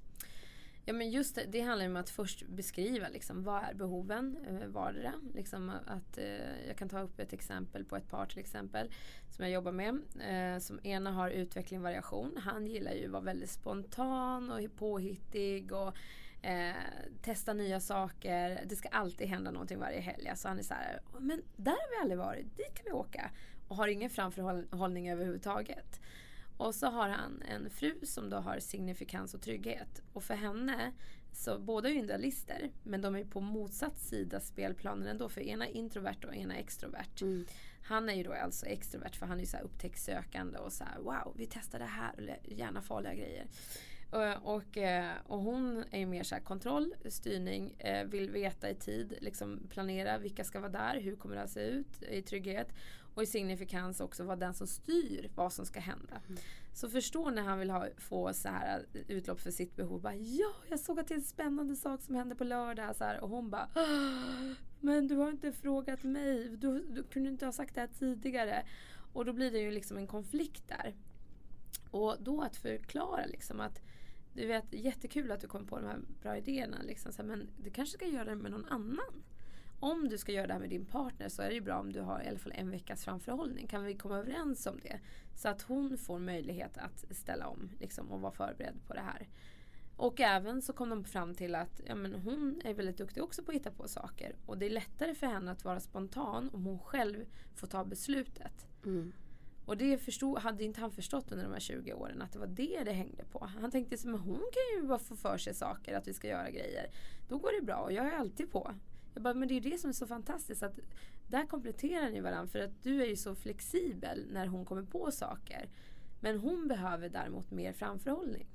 [0.86, 4.68] Ja men just det, det handlar om att först beskriva liksom, vad är behoven eh,
[4.68, 5.14] vardera.
[5.34, 8.92] Liksom att, eh, jag kan ta upp ett exempel på ett par till exempel
[9.30, 10.02] som jag jobbar med.
[10.20, 12.38] Eh, som ena har utveckling och variation.
[12.38, 15.98] Han gillar ju att vara väldigt spontan och påhittig och
[16.42, 16.76] eh,
[17.22, 18.64] testa nya saker.
[18.66, 20.32] Det ska alltid hända någonting varje helg.
[20.36, 23.32] Så han är så här, men där har vi aldrig varit, dit kan vi åka.
[23.68, 26.00] Och har ingen framförhållning överhuvudtaget.
[26.62, 30.02] Och så har han en fru som då har signifikans och trygghet.
[30.14, 30.92] Och för henne,
[31.32, 35.30] så båda är ju individualister men de är på motsatt sida spelplanen ändå.
[35.30, 37.22] För ena är introvert och ena är extrovert.
[37.22, 37.46] Mm.
[37.84, 39.64] Han är ju då alltså extrovert för han är ju så här
[40.66, 43.46] och så här wow vi testar det här och gärna farliga grejer.
[44.12, 48.70] Och, och, eh, och hon är ju mer så här kontroll, styrning, eh, vill veta
[48.70, 52.22] i tid, liksom planera vilka ska vara där, hur kommer det att se ut i
[52.22, 52.68] trygghet.
[53.14, 56.22] Och i signifikans också vara den som styr vad som ska hända.
[56.28, 56.42] Mm.
[56.74, 60.02] Så förstå när han vill ha, få så här utlopp för sitt behov.
[60.02, 62.96] Bara, ja, jag såg att det är en spännande sak som hände på lördag.
[62.96, 66.50] Så här, och hon bara "Ah, Men du har inte frågat mig.
[66.58, 68.66] Du, du kunde inte ha sagt det här tidigare.
[69.14, 70.96] Och då blir det ju liksom en konflikt där.
[71.92, 73.82] Och då att förklara liksom att
[74.34, 76.78] du vet jättekul att du kom på de här bra idéerna.
[76.84, 79.24] Liksom, så här, men du kanske ska göra det med någon annan.
[79.82, 81.94] Om du ska göra det här med din partner så är det ju bra om
[81.94, 83.68] du har i alla fall en veckas framförhållning.
[83.68, 85.00] Kan vi komma överens om det?
[85.36, 89.28] Så att hon får möjlighet att ställa om liksom, och vara förberedd på det här.
[89.96, 93.44] Och även så kom de fram till att ja, men hon är väldigt duktig också
[93.44, 94.36] på att hitta på saker.
[94.46, 98.68] Och det är lättare för henne att vara spontan om hon själv får ta beslutet.
[98.86, 99.14] Mm.
[99.66, 102.48] Och det förstod, hade inte han förstått under de här 20 åren att det var
[102.48, 103.50] det det hängde på.
[103.60, 106.28] Han tänkte så, men hon kan ju bara få för sig saker, att vi ska
[106.28, 106.90] göra grejer.
[107.30, 108.72] Då går det bra och jag är alltid på.
[109.14, 110.80] Jag bara, men det är det som är så fantastiskt att
[111.28, 115.12] där kompletterar ni varandra för att du är ju så flexibel när hon kommer på
[115.12, 115.70] saker.
[116.20, 118.48] Men hon behöver däremot mer framförhållning.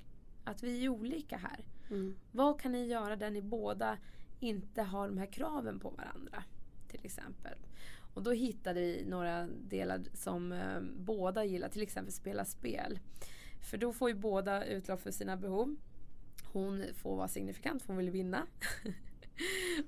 [0.45, 1.65] Att vi är olika här.
[1.91, 2.17] Mm.
[2.33, 3.99] Vad kan ni göra där ni båda
[4.41, 6.45] inte har de här kraven på varandra?
[6.89, 7.59] Till exempel.
[8.15, 12.99] Och då hittade vi några delar som eh, båda gillar, till exempel spela spel.
[13.71, 15.77] För då får ju båda utlopp för sina behov.
[16.53, 18.47] Hon får vara signifikant för hon vill vinna.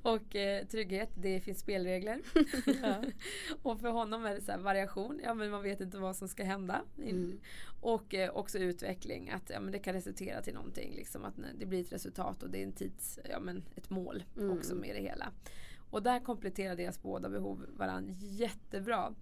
[0.03, 2.21] och eh, trygghet, det finns spelregler.
[2.83, 3.03] Ja.
[3.63, 6.45] och för honom är det så variation, ja men man vet inte vad som ska
[6.45, 6.83] hända.
[6.99, 7.41] Mm.
[7.81, 10.93] Och eh, också utveckling, att ja, men det kan resultera till någonting.
[10.97, 14.25] Liksom, att det blir ett resultat och det är en tids, ja, men ett mål
[14.37, 14.59] Mm.
[14.59, 15.33] också med det hela.
[15.91, 19.15] Och där kompletterar deras båda behov varandra jättebra.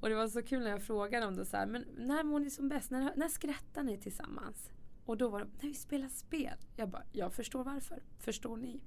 [0.00, 2.40] Och det var så kul när jag frågade dem då så här, men när mår
[2.40, 2.90] ni som bäst?
[2.90, 4.70] När, när skrattar ni tillsammans?
[5.04, 6.56] Och då var de, när vi spelar spel.
[6.76, 8.02] Jag bara, jag förstår varför.
[8.18, 8.80] Förstår ni?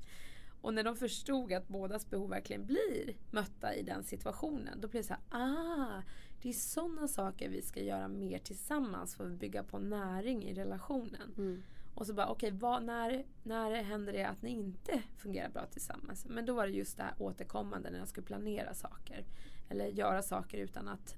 [0.64, 4.82] Och när de förstod att bådas behov verkligen blir mötta i den situationen.
[4.82, 6.02] Då blir det så här, ah,
[6.42, 10.54] det är sådana saker vi ska göra mer tillsammans för att bygga på näring i
[10.54, 11.34] relationen.
[11.38, 11.64] Mm.
[11.96, 16.26] Och så bara okej, okay, när, när händer det att ni inte fungerar bra tillsammans?
[16.26, 19.26] Men då var det just det här återkommande när jag skulle planera saker.
[19.70, 21.16] Eller göra saker utan att,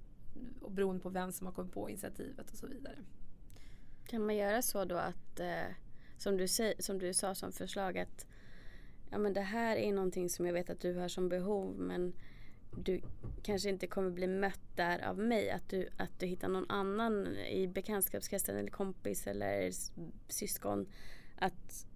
[0.61, 2.97] och beroende på vem som har kommit på initiativet och så vidare.
[4.07, 5.75] Kan man göra så då att, eh,
[6.17, 6.47] som, du
[6.79, 8.27] som du sa som förslag att
[9.09, 12.13] ja, men det här är någonting som jag vet att du har som behov men
[12.77, 13.01] du
[13.43, 15.49] kanske inte kommer bli mött där av mig.
[15.49, 19.71] Att du, att du hittar någon annan i bekantskapskretsen eller kompis eller
[20.27, 20.87] syskon.
[21.35, 21.87] Att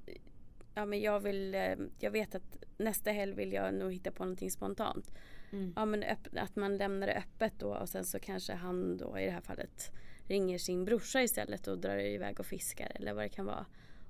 [0.76, 4.24] ja, men jag, vill, eh, jag vet att nästa helg vill jag nog hitta på
[4.24, 5.12] någonting spontant.
[5.52, 5.74] Mm.
[5.76, 6.04] Ja, men
[6.36, 9.42] att man lämnar det öppet då och sen så kanske han då i det här
[9.42, 9.92] fallet
[10.28, 13.66] ringer sin brorsa istället och drar iväg och fiskar eller vad det kan vara.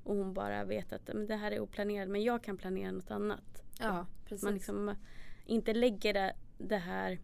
[0.09, 3.11] Och hon bara vet att men det här är oplanerat men jag kan planera något
[3.11, 3.63] annat.
[3.79, 4.43] Ja, precis.
[4.43, 4.95] Man liksom
[5.45, 7.19] inte lägger det, det här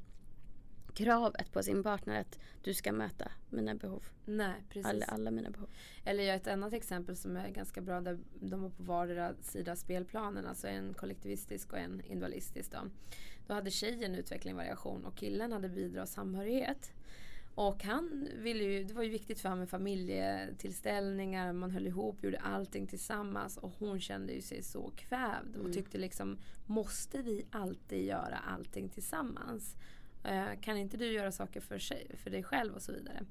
[0.94, 4.04] kravet på sin partner att du ska möta mina behov.
[4.26, 4.86] Nej, precis.
[4.86, 5.70] Alla, alla mina behov.
[6.04, 9.76] Eller jag ett annat exempel som är ganska bra där de var på vardera sida
[9.76, 10.46] spelplanen.
[10.46, 12.72] Alltså en kollektivistisk och en individualistisk.
[12.72, 12.78] Då.
[13.48, 16.94] då hade tjejen utveckling variation och killen hade bidrag och samhörighet.
[17.56, 22.24] Och han ville ju, det var ju viktigt för honom med familjetillställningar, man höll ihop,
[22.24, 25.74] gjorde allting tillsammans och hon kände ju sig så kvävd och mm.
[25.74, 29.76] tyckte liksom måste vi alltid göra allting tillsammans?
[30.24, 33.26] Eh, kan inte du göra saker för, sig, för dig själv och så vidare?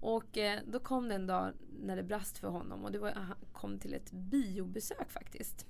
[0.00, 3.10] Och eh, då kom det en dag när det brast för honom och det var,
[3.10, 5.66] han kom till ett biobesök faktiskt.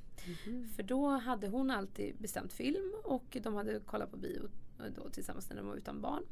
[0.47, 0.69] Mm.
[0.69, 4.49] För då hade hon alltid bestämt film och de hade kollat på bio
[4.97, 6.25] då tillsammans när de var utan barn.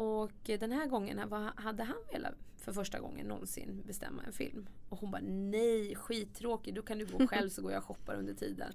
[0.00, 1.18] Och den här gången
[1.56, 4.68] hade han velat för första gången någonsin bestämma en film.
[4.88, 8.14] Och hon bara nej skittråkig, då kan du gå själv så går jag och shoppar
[8.14, 8.72] under tiden.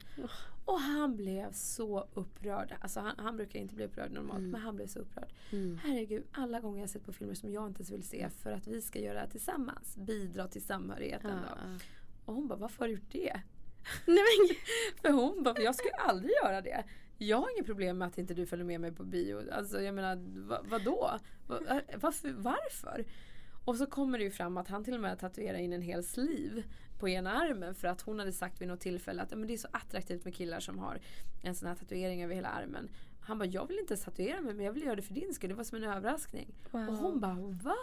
[0.66, 2.76] Och han blev så upprörd.
[2.82, 4.52] Alltså han, han brukar inte bli upprörd normalt mm.
[4.52, 5.34] men han blev så upprörd.
[5.52, 5.80] Mm.
[5.84, 8.68] Herregud, alla gånger jag sett på filmer som jag inte ens vill se för att
[8.68, 9.98] vi ska göra det tillsammans.
[9.98, 11.62] Bidra till samhörigheten ja, då.
[11.62, 11.80] Ja.
[12.26, 13.42] Och hon bara, varför har du gjort det?
[14.06, 14.56] Nej, men,
[15.02, 16.84] för hon bara, jag skulle aldrig göra det.
[17.18, 19.52] Jag har inget problem med att inte du följer med mig på bio.
[19.52, 20.16] Alltså jag menar,
[20.48, 21.20] va, vadå?
[21.48, 21.60] Va,
[21.98, 23.06] varför, varför?
[23.66, 26.04] Och så kommer det ju fram att han till och med tatuerar in en hel
[26.04, 26.64] sliv
[27.00, 29.58] på ena armen för att hon hade sagt vid något tillfälle att men det är
[29.58, 31.00] så attraktivt med killar som har
[31.44, 32.90] en sån här tatuering över hela armen.
[33.20, 35.50] Han bara, jag vill inte tatuera mig men jag vill göra det för din skull.
[35.50, 36.54] Det var som en överraskning.
[36.72, 36.90] Wow.
[36.90, 37.78] Och hon bara, va?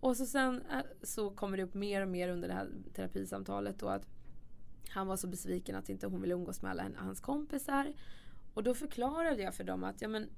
[0.00, 3.78] Och så sen äh, så kommer det upp mer och mer under det här terapisamtalet
[3.78, 4.06] då att
[4.88, 7.92] han var så besviken att inte hon ville umgås med alla hans kompisar.
[8.54, 10.28] Och då förklarade jag för dem att ja, men,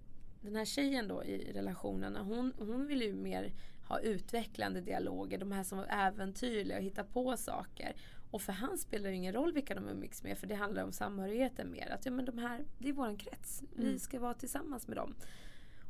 [0.41, 3.53] den här tjejen då i relationen, hon, hon vill ju mer
[3.89, 7.97] ha utvecklande dialoger, de här som var äventyrliga och hitta på saker.
[8.31, 10.93] Och för han spelar det ingen roll vilka de umgicks med för det handlar om
[10.93, 11.91] samhörigheten mer.
[11.91, 13.73] Att ja, men de här, det är våran krets, mm.
[13.77, 15.15] vi ska vara tillsammans med dem.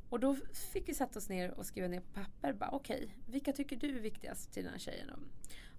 [0.08, 0.36] Och då
[0.72, 2.56] fick vi sätta oss ner och skriva ner på papper.
[2.72, 5.10] Okej, okay, vilka tycker du är viktigast till den här tjejen?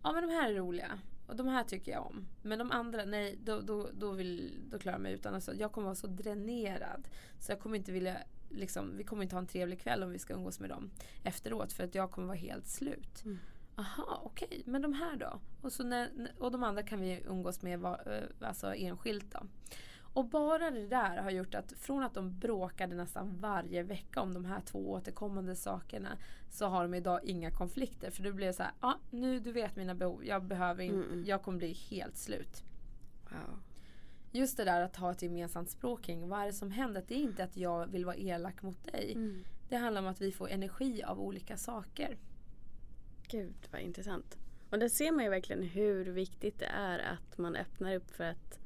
[0.04, 1.00] Ja men de här är roliga.
[1.28, 2.28] Och de här tycker jag om.
[2.42, 5.36] Men de andra, nej, då, då, då, vill, då klarar jag mig utan.
[5.36, 7.08] Alltså, jag kommer vara så dränerad.
[7.40, 8.18] Så jag kommer inte vilja,
[8.50, 10.92] liksom, vi kommer inte ha en trevlig kväll om vi ska umgås med dem
[11.24, 11.74] efteråt.
[11.74, 13.26] För att jag kommer vara helt slut.
[13.26, 13.40] Mm.
[13.76, 14.64] Aha, okej, okay.
[14.66, 15.40] men de här då?
[15.62, 17.92] Och, så när, och de andra kan vi umgås med eh,
[18.42, 19.40] alltså enskilt då.
[20.18, 24.34] Och bara det där har gjort att från att de bråkade nästan varje vecka om
[24.34, 26.18] de här två återkommande sakerna
[26.50, 28.12] så har de idag inga konflikter.
[28.12, 31.08] För det blev så här, ja ah, nu du vet mina behov, jag behöver inte,
[31.08, 31.26] mm.
[31.26, 32.64] jag kommer bli helt slut.
[33.24, 33.60] Wow.
[34.32, 37.04] Just det där att ha ett gemensamt språk kring vad är det som händer.
[37.08, 39.12] Det är inte att jag vill vara elak mot dig.
[39.12, 39.44] Mm.
[39.70, 42.18] Det handlar om att vi får energi av olika saker.
[43.28, 44.38] Gud vad intressant.
[44.70, 48.24] Och där ser man ju verkligen hur viktigt det är att man öppnar upp för
[48.24, 48.60] att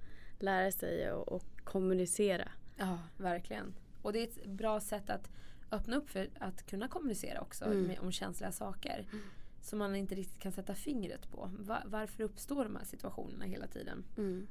[0.44, 2.52] lära sig och, och kommunicera.
[2.78, 3.74] Ja, verkligen.
[4.02, 5.30] Och det är ett bra sätt att
[5.72, 7.84] öppna upp för att kunna kommunicera också mm.
[7.84, 9.08] med, om känsliga saker.
[9.12, 9.26] Mm.
[9.62, 11.50] Som man inte riktigt kan sätta fingret på.
[11.60, 14.04] Va, varför uppstår de här situationerna hela tiden?
[14.18, 14.48] Mm.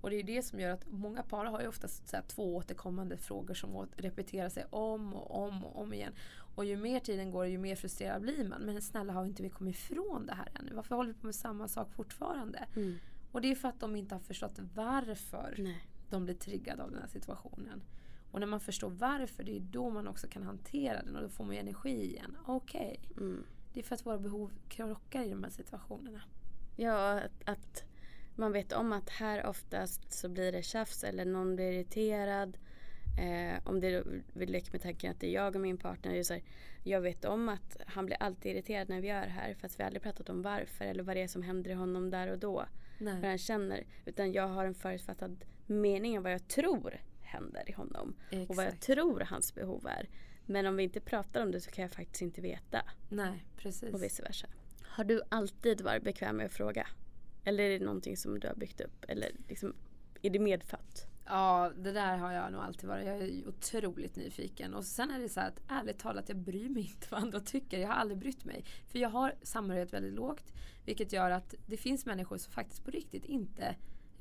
[0.00, 3.16] Och det är det som gör att många par har ju oftast så två återkommande
[3.16, 6.12] frågor som repeterar sig om och om och om igen.
[6.54, 8.62] Och ju mer tiden går ju mer frustrerad blir man.
[8.62, 10.74] Men snälla har inte vi kommit ifrån det här ännu?
[10.74, 12.66] Varför håller vi på med samma sak fortfarande?
[12.76, 12.98] Mm.
[13.34, 15.86] Och det är för att de inte har förstått varför Nej.
[16.10, 17.82] de blir triggade av den här situationen.
[18.30, 21.28] Och när man förstår varför, det är då man också kan hantera den och då
[21.28, 22.36] får man energi igen.
[22.46, 23.24] Okej, okay.
[23.24, 23.44] mm.
[23.72, 26.22] det är för att våra behov krockar i de här situationerna.
[26.76, 27.84] Ja, att, att,
[28.36, 32.58] man vet om att här oftast så blir det tjafs eller någon blir irriterad.
[33.20, 36.22] Eh, om det vi leker med tanken att det är jag och min partner.
[36.22, 36.42] Så här,
[36.82, 39.54] jag vet om att han blir alltid irriterad när vi gör det här.
[39.54, 42.10] Fast vi har aldrig pratat om varför eller vad det är som händer i honom
[42.10, 42.66] där och då.
[42.98, 43.14] Nej.
[43.14, 43.86] Vad han känner.
[44.04, 48.16] Utan jag har en förutfattad mening om vad jag tror händer i honom.
[48.30, 48.50] Exakt.
[48.50, 50.08] Och vad jag tror hans behov är.
[50.46, 52.82] Men om vi inte pratar om det så kan jag faktiskt inte veta.
[53.08, 53.94] Nej, precis.
[53.94, 54.46] Och vice versa.
[54.82, 56.86] Har du alltid varit bekväm med att fråga?
[57.44, 59.04] Eller är det någonting som du har byggt upp?
[59.08, 59.74] Eller liksom,
[60.22, 61.06] är det medfött?
[61.26, 63.06] Ja, det där har jag nog alltid varit.
[63.06, 64.74] Jag är otroligt nyfiken.
[64.74, 67.40] Och sen är det så här att ärligt talat, jag bryr mig inte vad andra
[67.40, 67.78] tycker.
[67.78, 68.64] Jag har aldrig brytt mig.
[68.86, 70.52] För jag har samhörighet väldigt lågt.
[70.84, 73.76] Vilket gör att det finns människor som faktiskt på riktigt inte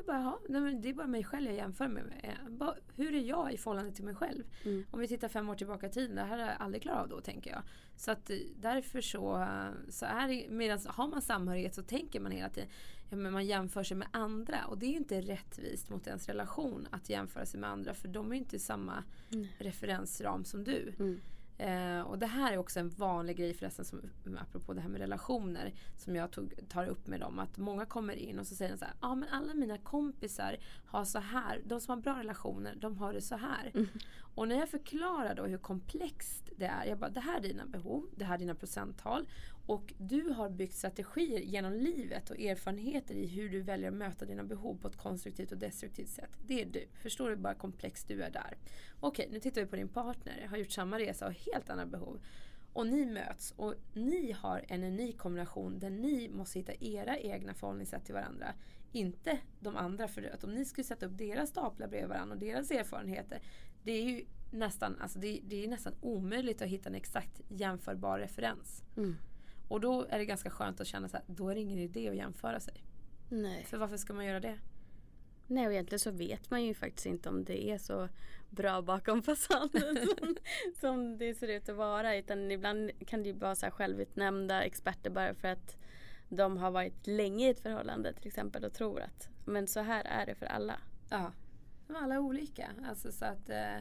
[0.07, 2.37] jag bara, ja, det är bara mig själv jag jämför med.
[2.49, 4.43] Bara, hur är jag i förhållande till mig själv?
[4.63, 4.85] Mm.
[4.91, 7.09] Om vi tittar fem år tillbaka i tiden, det här har jag aldrig klarat av
[7.09, 7.61] då tänker jag.
[7.95, 9.47] Så att eh, därför så,
[9.89, 12.69] så är det, medan har man samhörighet så tänker man hela tiden,
[13.09, 14.65] ja, men man jämför sig med andra.
[14.65, 18.07] Och det är ju inte rättvist mot ens relation att jämföra sig med andra för
[18.07, 19.47] de är ju inte i samma mm.
[19.57, 20.93] referensram som du.
[20.99, 21.19] Mm.
[21.57, 24.01] Eh, och det här är också en vanlig grej förresten, som,
[24.39, 27.39] apropå det här med relationer, som jag tog, tar upp med dem.
[27.39, 29.77] Att många kommer in och så säger de så här, ja ah, men alla mina
[29.77, 30.57] kompisar
[30.97, 33.71] har så här, de som har bra relationer, de har det så här.
[33.73, 33.87] Mm.
[34.35, 37.65] Och när jag förklarar då hur komplext det är, jag bara, det här är dina
[37.65, 39.27] behov, det här är dina procenttal.
[39.65, 44.25] Och du har byggt strategier genom livet och erfarenheter i hur du väljer att möta
[44.25, 46.37] dina behov på ett konstruktivt och destruktivt sätt.
[46.47, 46.87] Det är du.
[47.01, 48.57] Förstår du bara komplext du är där?
[48.99, 50.47] Okej, nu tittar vi på din partner.
[50.49, 52.19] Har gjort samma resa och helt andra behov.
[52.73, 57.53] Och ni möts och ni har en unik kombination där ni måste hitta era egna
[57.53, 58.53] förhållningssätt till varandra.
[58.95, 60.07] Inte de andra.
[60.07, 63.41] För att om ni skulle sätta upp deras staplar bredvid varandra och deras erfarenheter.
[63.83, 68.19] Det är ju nästan, alltså det, det är nästan omöjligt att hitta en exakt jämförbar
[68.19, 68.83] referens.
[68.97, 69.15] Mm.
[69.67, 72.15] Och då är det ganska skönt att känna att då är det ingen idé att
[72.15, 72.83] jämföra sig.
[73.29, 73.63] Nej.
[73.63, 74.59] För varför ska man göra det?
[75.47, 78.09] Nej och egentligen så vet man ju faktiskt inte om det är så
[78.49, 80.35] bra bakom fasaden som,
[80.79, 82.15] som det ser ut att vara.
[82.15, 85.77] Utan ibland kan det ju vara så här självutnämnda experter bara för att
[86.35, 90.05] de har varit länge i ett förhållande till exempel och tror att men så här
[90.05, 90.79] är det för alla.
[91.09, 91.31] Ja,
[91.87, 92.69] de alla är olika.
[92.89, 93.77] Alltså så att eh,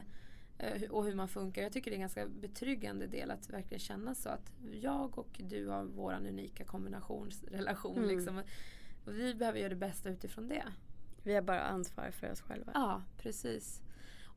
[0.57, 1.61] Eh, och hur man funkar.
[1.61, 5.41] Jag tycker det är en ganska betryggande del att verkligen känna så att jag och
[5.43, 7.97] du har vår unika kombinationsrelation.
[7.97, 8.09] Mm.
[8.09, 8.37] Liksom.
[9.05, 10.63] Och vi behöver göra det bästa utifrån det.
[11.23, 12.71] Vi har bara ansvar för oss själva.
[12.73, 13.81] Ja, precis.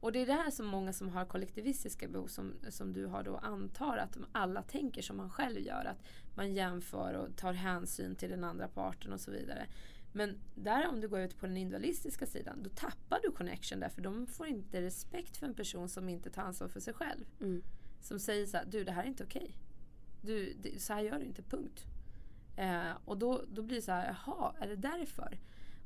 [0.01, 3.23] Och det är det här som många som har kollektivistiska behov som, som du har
[3.23, 5.85] då antar att alla tänker som man själv gör.
[5.85, 6.03] Att
[6.37, 9.67] man jämför och tar hänsyn till den andra parten och så vidare.
[10.13, 14.03] Men där om du går ut på den individualistiska sidan då tappar du connection därför
[14.03, 17.25] de får inte respekt för en person som inte tar ansvar för sig själv.
[17.41, 17.63] Mm.
[18.01, 19.57] Som säger så här, du det här är inte okej.
[20.23, 21.85] Du, det, så här gör du inte, punkt.
[22.57, 25.39] Eh, och då, då blir det så här, jaha, är det därför?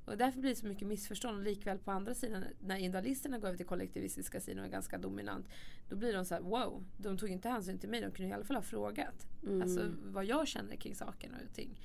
[0.04, 1.38] Och därför blir det så mycket missförstånd.
[1.38, 4.98] Och likväl på andra sidan, när individualisterna går över till kollektivistiska sidan och är ganska
[4.98, 5.46] dominant.
[5.88, 8.00] Då blir de så här, wow, de tog inte hänsyn till mig.
[8.00, 9.26] De kunde i alla fall ha frågat.
[9.42, 9.62] Mm.
[9.62, 11.80] Alltså vad jag känner kring saken och ting.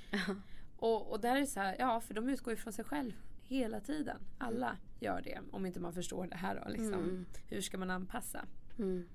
[0.78, 3.12] Och, och där är det så här, ja för de utgår ju från sig själv
[3.42, 4.18] hela tiden.
[4.38, 5.40] Alla gör det.
[5.52, 6.70] Om inte man förstår det här då.
[6.70, 6.94] Liksom.
[6.94, 7.26] Mm.
[7.48, 8.46] Hur ska man anpassa?
[8.78, 9.08] Mm.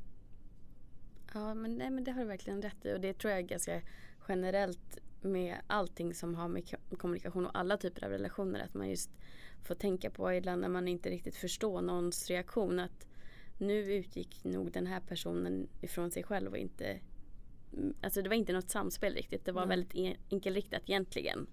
[1.35, 2.95] Ja men, nej, men det har du verkligen rätt i.
[2.95, 3.83] Och det tror jag är ganska
[4.29, 8.61] generellt med allting som har med kommunikation och alla typer av relationer.
[8.61, 9.11] Att man just
[9.63, 12.79] får tänka på ibland när man inte riktigt förstår någons reaktion.
[12.79, 13.07] Att
[13.59, 17.01] nu utgick nog den här personen ifrån sig själv och inte
[18.01, 19.45] Alltså det var inte något samspel riktigt.
[19.45, 19.69] Det var mm.
[19.69, 21.47] väldigt enkelriktat egentligen.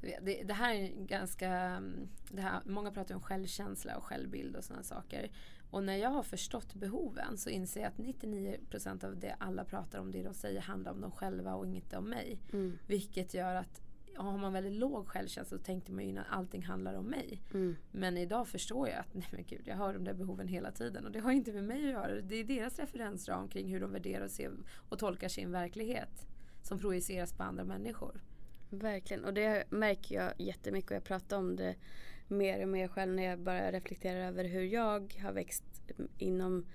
[0.00, 1.82] Det, det, här är ganska,
[2.30, 5.30] det här, många pratar om självkänsla och självbild och sådana saker.
[5.70, 9.98] Och när jag har förstått behoven så inser jag att 99% av det alla pratar
[9.98, 12.38] om, det de säger handlar om dem själva och inte om mig.
[12.52, 12.78] Mm.
[12.86, 13.82] Vilket gör att
[14.16, 17.42] har man väldigt låg självkänsla så tänkte man ju innan allting handlar om mig.
[17.54, 17.76] Mm.
[17.90, 21.06] Men idag förstår jag att nej men gud, jag har de där behoven hela tiden.
[21.06, 22.20] Och det har inte med mig att göra.
[22.20, 24.50] Det är deras referensram kring hur de värderar och, ser
[24.88, 26.26] och tolkar sin verklighet.
[26.62, 28.20] Som projiceras på andra människor.
[28.70, 31.74] Verkligen, och det märker jag jättemycket och jag pratar om det
[32.30, 35.64] mer och mer själv när jag bara reflekterar över hur jag har växt
[36.18, 36.66] inom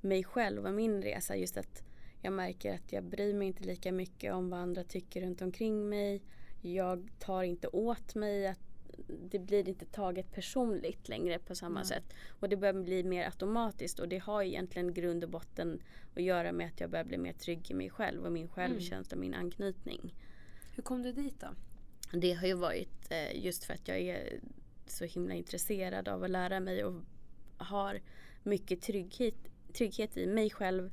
[0.00, 1.36] mig själv och min resa.
[1.36, 1.82] Just att
[2.22, 5.88] jag märker att jag bryr mig inte lika mycket om vad andra tycker runt omkring
[5.88, 6.22] mig.
[6.62, 8.46] Jag tar inte åt mig.
[8.46, 8.60] att
[9.30, 11.84] Det blir inte taget personligt längre på samma mm.
[11.84, 12.14] sätt.
[12.28, 15.80] Och det börjar bli mer automatiskt och det har egentligen grund och botten
[16.14, 19.14] att göra med att jag börjar bli mer trygg i mig själv och min självkänsla
[19.14, 20.14] och min anknytning.
[20.74, 21.48] Hur kom du dit då?
[22.12, 24.40] Det har ju varit eh, just för att jag är
[24.90, 27.02] så himla intresserad av att lära mig och
[27.56, 28.00] har
[28.42, 29.34] mycket trygghet,
[29.72, 30.90] trygghet i mig själv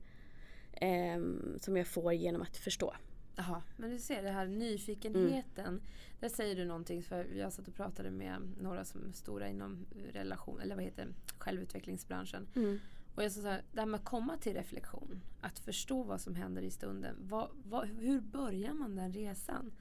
[0.72, 1.20] eh,
[1.60, 2.96] som jag får genom att förstå.
[3.36, 5.68] Jaha, men du ser det här nyfikenheten.
[5.68, 5.82] Mm.
[6.20, 9.86] Där säger du någonting, för jag satt och pratade med några som är stora inom
[10.14, 12.48] relation, eller vad heter självutvecklingsbranschen.
[12.56, 12.80] Mm.
[13.16, 16.22] Och jag sa så här, det här med att komma till reflektion, att förstå vad
[16.22, 17.16] som händer i stunden.
[17.22, 19.72] Vad, vad, hur börjar man den resan?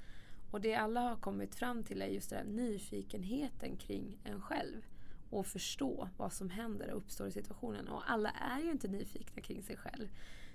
[0.54, 4.86] Och det alla har kommit fram till är just den här nyfikenheten kring en själv.
[5.30, 7.88] Och förstå vad som händer och uppstår i situationen.
[7.88, 10.08] Och alla är ju inte nyfikna kring sig själv.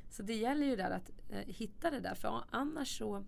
[0.10, 2.16] Så det gäller ju där att eh, hitta det där.
[2.16, 3.24] För annars så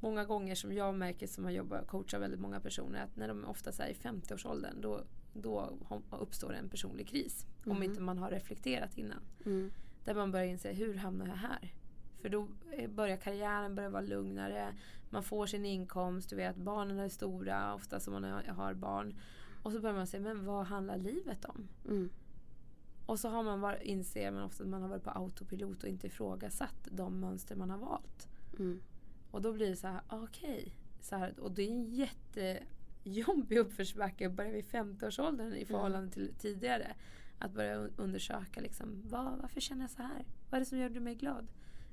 [0.00, 3.28] många gånger som jag märker som har jobbat och coachar väldigt många personer att när
[3.28, 5.78] de ofta är i 50-årsåldern då, då
[6.10, 7.46] uppstår en personlig kris.
[7.64, 7.76] Mm.
[7.76, 9.20] Om inte man har reflekterat innan.
[9.46, 9.70] Mm.
[10.04, 11.72] Där man börjar inse, hur hamnar jag här?
[12.22, 12.48] För då
[12.88, 14.74] börjar karriären börja vara lugnare.
[15.10, 19.14] Man får sin inkomst, du vet barnen är stora, ofta som man har barn.
[19.62, 21.68] Och så börjar man säga, men vad handlar livet om?
[21.88, 22.10] Mm.
[23.06, 25.88] Och så har man var, inser man ofta att man har varit på autopilot och
[25.88, 28.28] inte ifrågasatt de mönster man har valt.
[28.58, 28.80] Mm.
[29.30, 30.74] Och då blir det så här, okej.
[31.00, 36.10] Okay, och det är en jättejobbig uppförsbacke att börja vid 50-årsåldern i förhållande mm.
[36.10, 36.94] till tidigare.
[37.38, 40.24] Att börja undersöka liksom, vad, varför känner jag så här?
[40.50, 41.48] Vad är det som gjorde mig glad?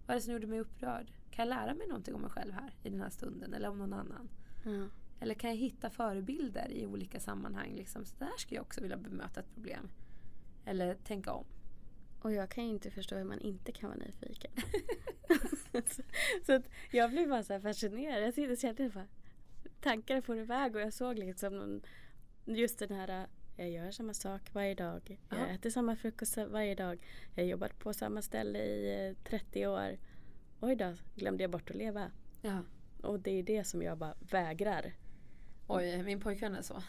[0.09, 1.11] Vad är det som gjorde mig upprörd?
[1.31, 3.77] Kan jag lära mig någonting om mig själv här i den här stunden eller om
[3.77, 4.29] någon annan?
[4.65, 4.89] Mm.
[5.19, 7.75] Eller kan jag hitta förebilder i olika sammanhang?
[7.75, 9.89] Liksom, så där skulle jag också vilja bemöta ett problem.
[10.65, 11.45] Eller tänka om.
[12.21, 14.51] Och jag kan ju inte förstå hur man inte kan vara nyfiken.
[15.71, 16.01] så,
[16.45, 18.23] så att jag blev bara så fascinerad.
[18.23, 19.07] Jag sitter och kände bara
[19.81, 21.81] tankar for iväg och jag såg liksom
[22.45, 23.27] just den här
[23.59, 25.19] jag gör samma sak varje dag.
[25.29, 25.45] Jag ja.
[25.45, 27.03] äter samma frukost varje dag.
[27.35, 29.97] Jag har jobbat på samma ställe i 30 eh, år.
[30.59, 32.11] Oj då, glömde jag bort att leva.
[32.41, 32.63] Ja.
[33.03, 34.93] Och det är det som jag bara vägrar.
[35.67, 36.73] Oj, min pojkvän är så.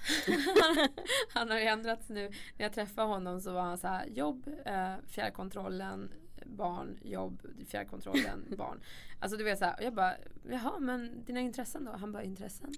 [1.29, 2.29] han har ju ändrats nu.
[2.57, 6.13] När jag träffade honom så var han så här, jobb, eh, fjärrkontrollen,
[6.45, 8.81] barn, jobb, fjärrkontrollen, barn.
[9.19, 10.15] Alltså du vet så här, jag bara,
[10.51, 11.93] jaha men dina intressen då?
[11.93, 12.75] Han bara, intressen?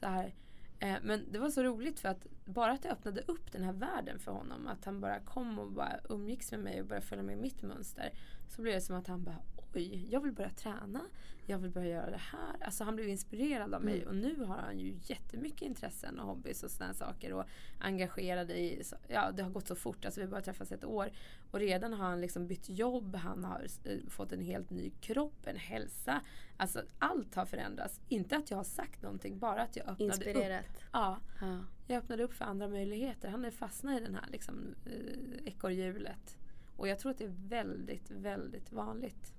[0.00, 0.34] Så här,
[0.80, 3.72] Eh, men det var så roligt för att bara att jag öppnade upp den här
[3.72, 7.24] världen för honom, att han bara kom och bara umgicks med mig och började följa
[7.24, 8.12] med mitt mönster.
[8.48, 9.38] Så blev det som att han bara
[9.74, 11.00] oj, jag vill börja träna,
[11.46, 12.56] jag vill börja göra det här.
[12.60, 14.08] Alltså han blev inspirerad av mig mm.
[14.08, 17.44] och nu har han ju jättemycket intressen och hobbys och sådana saker och
[17.78, 21.10] engagerad i, ja det har gått så fort, alltså vi har bara träffats ett år
[21.50, 25.46] och redan har han liksom bytt jobb, han har eh, fått en helt ny kropp,
[25.46, 26.20] en hälsa.
[26.56, 28.00] Alltså allt har förändrats.
[28.08, 30.64] Inte att jag har sagt någonting, bara att jag öppnade Inspirerat.
[30.64, 30.82] upp.
[30.92, 31.64] Ja, ja.
[31.86, 33.28] Jag öppnade upp för andra möjligheter.
[33.28, 36.38] Han är fastnat i det här liksom, eh, ekorrhjulet.
[36.76, 39.32] Och jag tror att det är väldigt, väldigt vanligt.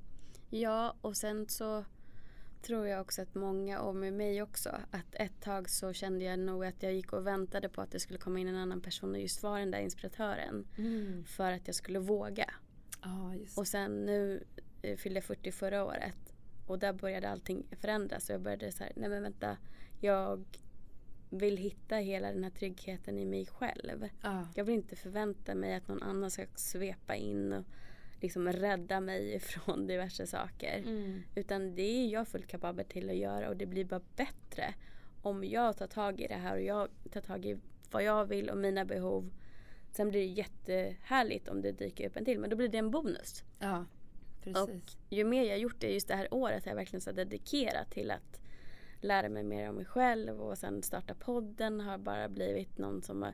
[0.50, 1.86] Ja, och sen så
[2.62, 6.40] tror jag också att många, och med mig också, att ett tag så kände jag
[6.40, 9.12] nog att jag gick och väntade på att det skulle komma in en annan person
[9.12, 10.68] och just vara den där inspiratören.
[10.78, 11.24] Mm.
[11.26, 12.54] För att jag skulle våga.
[13.02, 14.44] Ah, och sen nu
[14.82, 16.34] eh, fyllde jag 40 förra året
[16.68, 19.58] och där började allting förändras och jag började så här, nej men vänta,
[20.00, 20.46] jag
[21.30, 24.06] vill hitta hela den här tryggheten i mig själv.
[24.22, 24.44] Ah.
[24.56, 27.66] Jag vill inte förvänta mig att någon annan ska svepa in och
[28.22, 30.78] liksom rädda mig från diverse saker.
[30.78, 31.24] Mm.
[31.36, 34.74] Utan det är jag fullt kapabel till att göra och det blir bara bättre
[35.22, 37.60] om jag tar tag i det här och jag tar tag i
[37.92, 39.32] vad jag vill och mina behov.
[39.92, 42.92] Sen blir det jättehärligt om det dyker upp en till men då blir det en
[42.92, 43.44] bonus.
[43.60, 43.86] Ja,
[44.44, 44.62] precis.
[44.62, 44.70] Och
[45.10, 48.12] ju mer jag gjort det just det här året har jag verkligen så dedikerat till
[48.12, 48.42] att
[49.02, 53.22] lära mig mer om mig själv och sen starta podden har bara blivit någon som
[53.22, 53.34] har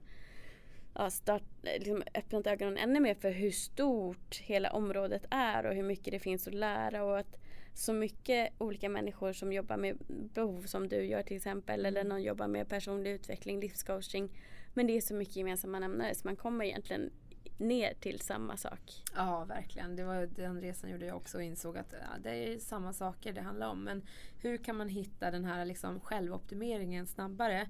[0.95, 5.83] ja, start, liksom öppnat ögonen ännu mer för hur stort hela området är och hur
[5.83, 7.37] mycket det finns att lära och att
[7.73, 11.85] så mycket olika människor som jobbar med behov som du gör till exempel mm.
[11.85, 14.29] eller någon jobbar med personlig utveckling, livscoaching.
[14.73, 17.11] Men det är så mycket gemensamma nämnare så man kommer egentligen
[17.57, 19.03] ner till samma sak.
[19.15, 19.95] Ja, verkligen.
[19.95, 23.33] Det var den resan gjorde jag också och insåg att ja, det är samma saker
[23.33, 23.83] det handlar om.
[23.83, 24.03] Men
[24.41, 27.67] hur kan man hitta den här liksom självoptimeringen snabbare?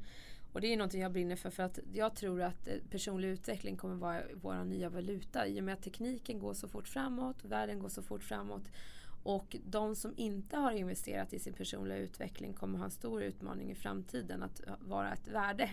[0.56, 3.78] Och det är någonting jag brinner för för att jag tror att eh, personlig utveckling
[3.78, 7.80] kommer vara vår nya valuta i och med att tekniken går så fort framåt, världen
[7.80, 8.64] går så fort framåt.
[9.24, 13.72] Och de som inte har investerat i sin personliga utveckling kommer ha en stor utmaning
[13.72, 15.70] i framtiden att vara ett värde.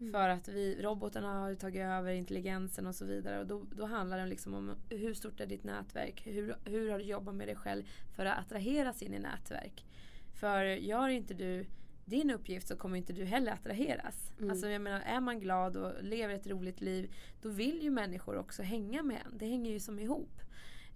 [0.00, 0.12] Mm.
[0.12, 3.40] För att vi, robotarna har tagit över intelligensen och så vidare.
[3.40, 6.22] Och då, då handlar det liksom om hur stort är ditt nätverk?
[6.26, 7.84] Hur, hur har du jobbat med dig själv
[8.16, 9.84] för att attraheras in i nätverk?
[10.32, 11.66] För gör inte du
[12.04, 14.32] din uppgift så kommer inte du heller attraheras.
[14.38, 14.50] Mm.
[14.50, 18.36] Alltså jag menar, är man glad och lever ett roligt liv då vill ju människor
[18.36, 19.38] också hänga med en.
[19.38, 20.40] Det hänger ju som ihop.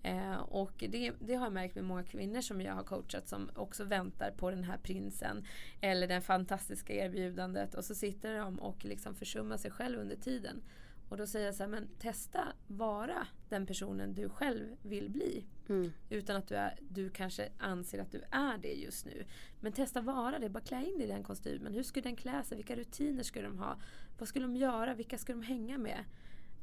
[0.02, 3.50] Eh, och det, det, har jag märkt med många kvinnor som jag har coachat som
[3.54, 5.46] också väntar på den här prinsen
[5.80, 10.62] eller det fantastiska erbjudandet och så sitter de och liksom försummar sig själv under tiden.
[11.08, 15.44] Och då säger jag så här, men testa vara den personen du själv vill bli.
[15.68, 15.92] Mm.
[16.10, 19.24] Utan att du, är, du kanske anser att du är det just nu.
[19.60, 21.72] Men testa vara det, bara klä in dig i den kostymen.
[21.72, 22.56] Hur skulle den klä sig?
[22.56, 23.80] Vilka rutiner skulle de ha?
[24.18, 24.94] Vad skulle de göra?
[24.94, 26.04] Vilka ska de hänga med?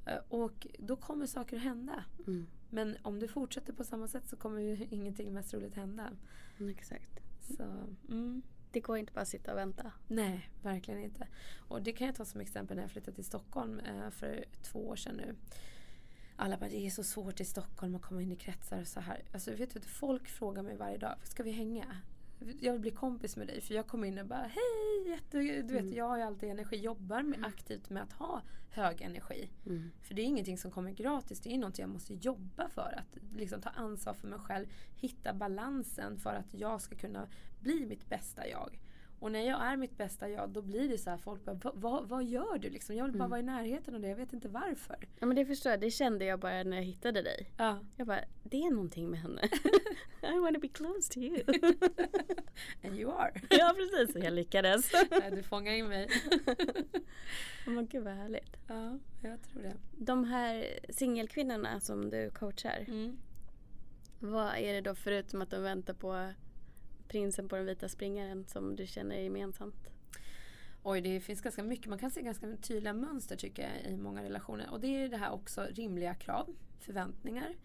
[0.06, 2.04] Eh, och då kommer saker att hända.
[2.28, 2.48] Mm.
[2.70, 6.10] Men om du fortsätter på samma sätt så kommer ju ingenting mest roligt hända.
[6.58, 7.20] Mm, exakt.
[7.42, 7.64] Så,
[8.10, 8.42] mm.
[8.76, 9.92] Det går inte bara att sitta och vänta.
[10.08, 11.28] Nej, verkligen inte.
[11.58, 14.88] Och det kan jag ta som exempel när jag flyttade till Stockholm eh, för två
[14.88, 15.36] år sedan nu.
[16.36, 19.00] Alla bara, det är så svårt i Stockholm att komma in i kretsar och så
[19.00, 19.24] här.
[19.34, 22.02] Alltså vet du, folk frågar mig varje dag, ska vi hänga?
[22.60, 25.74] Jag vill bli kompis med dig för jag kommer in och bara hej, jätte, du
[25.74, 25.94] vet Mm.
[25.94, 29.50] jag har ju alltid energi, jobbar med, aktivt med att ha hög energi.
[29.66, 29.92] Mm.
[30.02, 33.00] För det är ingenting som kommer gratis, det är något jag måste jobba för.
[33.00, 37.28] Att liksom ta ansvar för mig själv, hitta balansen för att jag ska kunna
[37.60, 38.80] bli mitt bästa jag.
[39.26, 41.72] Och när jag är mitt bästa jag då blir det så här folk bara, "Va-
[41.76, 42.96] vad, vad gör du liksom?
[42.96, 43.30] Jag vill bara Mm.
[43.30, 44.96] vara i närheten av det, jag vet inte varför.
[45.20, 47.52] Ja men det förstår jag, det kände jag bara när jag hittade dig.
[47.58, 47.80] Ja.
[47.96, 49.42] Jag bara, det är någonting med henne.
[50.36, 51.44] I wanna be close to you.
[52.84, 53.32] And you are.
[53.50, 54.92] ja precis, jag lyckades.
[55.12, 56.08] Nej, du fångar in mig.
[57.68, 58.58] Oh, men gud vad härligt.
[58.68, 59.74] ja, jag tror det.
[59.92, 62.86] De här singelkvinnorna som du coachar.
[62.88, 63.18] Mm.
[64.20, 66.34] Vad är det då förutom att de väntar på
[67.08, 69.90] prinsen på den vita springaren som du känner gemensamt?
[70.84, 71.88] Oj, det finns ganska mycket.
[71.88, 74.70] Man kan se ganska tydliga mönster tycker jag i många relationer.
[74.72, 77.56] Och det är det här också rimliga krav, förväntningar.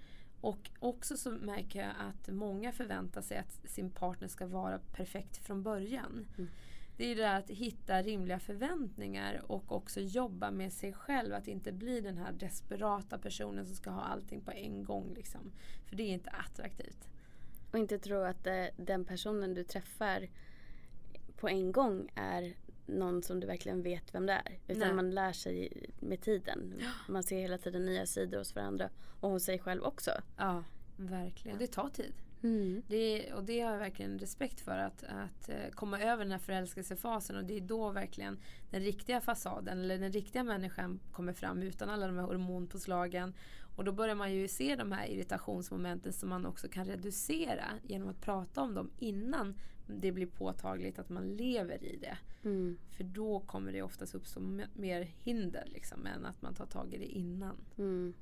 [0.41, 5.37] Och också så märker jag att många förväntar sig att sin partner ska vara perfekt
[5.37, 6.27] från början.
[6.39, 6.51] Mm.
[6.97, 11.35] Det är det där att hitta rimliga förväntningar och också jobba med sig själv.
[11.35, 15.15] Att inte bli den här desperata personen som ska ha allting på en gång.
[15.15, 15.53] Liksom.
[15.87, 17.10] För det är inte attraktivt.
[17.71, 20.29] Och inte tro att eh, den personen du träffar
[21.37, 22.55] på en gång är
[22.87, 24.59] någon som du verkligen vet vem det är.
[24.69, 24.93] Utan Nej.
[24.93, 26.75] man lär sig med tiden.
[27.09, 28.91] Man ser hela tiden nya sidor hos varandra
[29.21, 30.11] och hos sig själv också.
[30.37, 30.65] Ja,
[30.97, 31.57] verkligen.
[31.57, 32.15] Och det tar tid.
[32.43, 32.83] Mm.
[32.89, 34.79] Det, och det har jag verkligen respekt för.
[34.79, 37.37] Att, att eh, komma över den här förälskelsefasen.
[37.37, 38.39] Och det är då verkligen
[38.71, 43.35] den riktiga fasaden eller den riktiga människan kommer fram utan alla de här hormonpåslagen.
[43.77, 48.09] Och då börjar man ju se de här irritationsmomenten som man också kan reducera genom
[48.09, 49.55] att prata om dem innan
[49.87, 52.19] det blir påtagligt att man lever i det.
[52.43, 52.79] Mm.
[52.91, 54.41] För då kommer det oftast uppstå
[54.75, 57.57] mer hinder liksom, än att man tar tag i det innan.
[57.79, 58.15] Mm.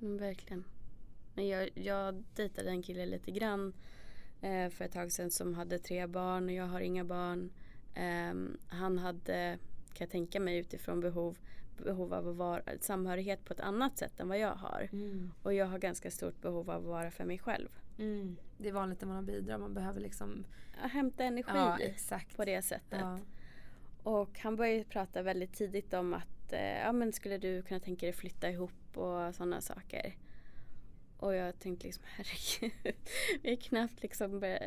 [0.00, 0.64] Mm, verkligen.
[1.34, 3.72] Men jag, jag dejtade en kille lite grann
[4.40, 7.50] eh, för ett tag sedan som hade tre barn och jag har inga barn.
[7.94, 9.58] Ehm, han hade,
[9.92, 11.38] kan jag tänka mig utifrån behov,
[11.84, 14.88] behov av att vara samhörighet på ett annat sätt än vad jag har.
[15.42, 17.68] Och jag har ganska stort behov av att vara för mig själv.
[17.98, 18.36] Mm.
[18.58, 20.44] Det är vanligt när man bidrar, man behöver liksom
[20.76, 21.50] hämta energi
[22.10, 23.00] Ja, på det sättet.
[23.00, 23.18] Ja.
[24.02, 28.06] Och han började prata väldigt tidigt om att eh, ja, men skulle du kunna tänka
[28.06, 30.14] dig flytta ihop och sådana saker.
[31.18, 32.94] Och jag tänkte liksom herregud,
[33.42, 34.62] vi har knappt liksom börjat,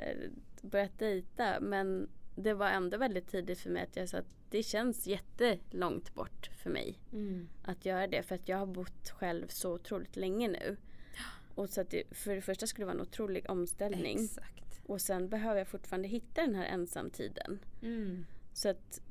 [0.62, 4.64] börjat dejta men det var ändå väldigt tidigt för mig att jag sa att det
[4.64, 7.48] känns jättelångt bort för mig Mm.
[7.64, 10.78] att göra det för att jag har bott själv så otroligt länge nu.
[11.56, 14.82] Och så att det, för det första skulle det vara en otrolig omställning Exakt.
[14.86, 17.60] och sen behöver jag fortfarande hitta den här ensamtiden.
[17.82, 18.26] Mm.
[18.54, 19.02] Så att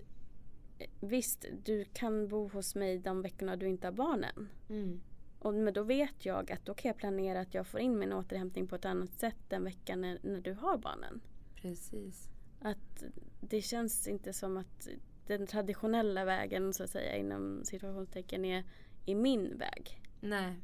[1.01, 4.49] visst, du kan bo hos mig de veckorna du inte har barnen.
[4.69, 5.01] Mm.
[5.39, 8.13] Och, men då vet jag att då kan jag planera att jag får in min
[8.13, 11.21] återhämtning på ett annat sätt den veckan när, när du har barnen.
[11.55, 12.29] Precis.
[12.61, 13.05] Att
[13.41, 14.89] det känns inte som att
[15.27, 18.65] den traditionella vägen så att säga inom situationstecken är,
[19.07, 20.03] är min väg.
[20.21, 20.61] Nej.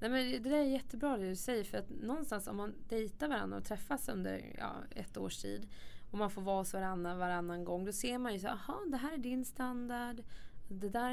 [0.00, 3.28] Nej men det där är jättebra det du säger för att någonstans om man dejtar
[3.28, 5.68] varandra och träffas under ja, ett års tid
[6.10, 8.96] och man får vara hos varandra varannan gång då ser man ju så aha det
[8.96, 10.22] här är din standard
[10.68, 11.12] det där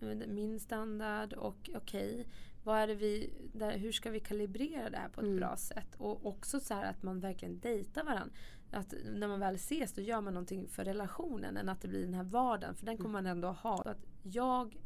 [0.00, 2.26] är min standard och okej
[2.64, 5.36] vad är det vi, där, hur ska vi kalibrera det här på ett Mm.
[5.36, 8.34] bra sätt och också så här att man verkligen dejtar varandra
[8.70, 12.04] att när man väl ses då gör man någonting för relationen än att det blir
[12.04, 13.82] den här vardagen för den kommer man ändå ha.
[13.82, 14.76] Så att jag,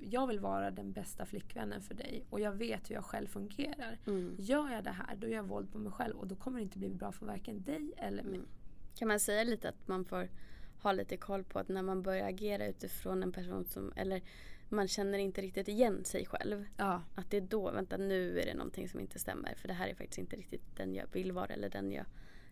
[0.00, 3.98] jag vill vara den bästa flickvännen för dig och jag vet hur jag själv fungerar.
[4.06, 4.34] Mm.
[4.38, 6.62] Gör jag det här då gör jag våld på mig själv och då kommer det
[6.62, 8.34] inte bli bra för varken dig eller mig.
[8.34, 8.48] Mm.
[8.94, 10.28] Kan man säga lite att man får
[10.82, 14.22] ha lite koll på att när man börjar agera utifrån en person som, eller
[14.68, 16.64] man känner inte riktigt igen sig själv.
[16.76, 19.54] Ja, Att det är då, vänta nu är det någonting som inte stämmer.
[19.54, 22.06] För det här är faktiskt inte riktigt den jag vill vara eller den jag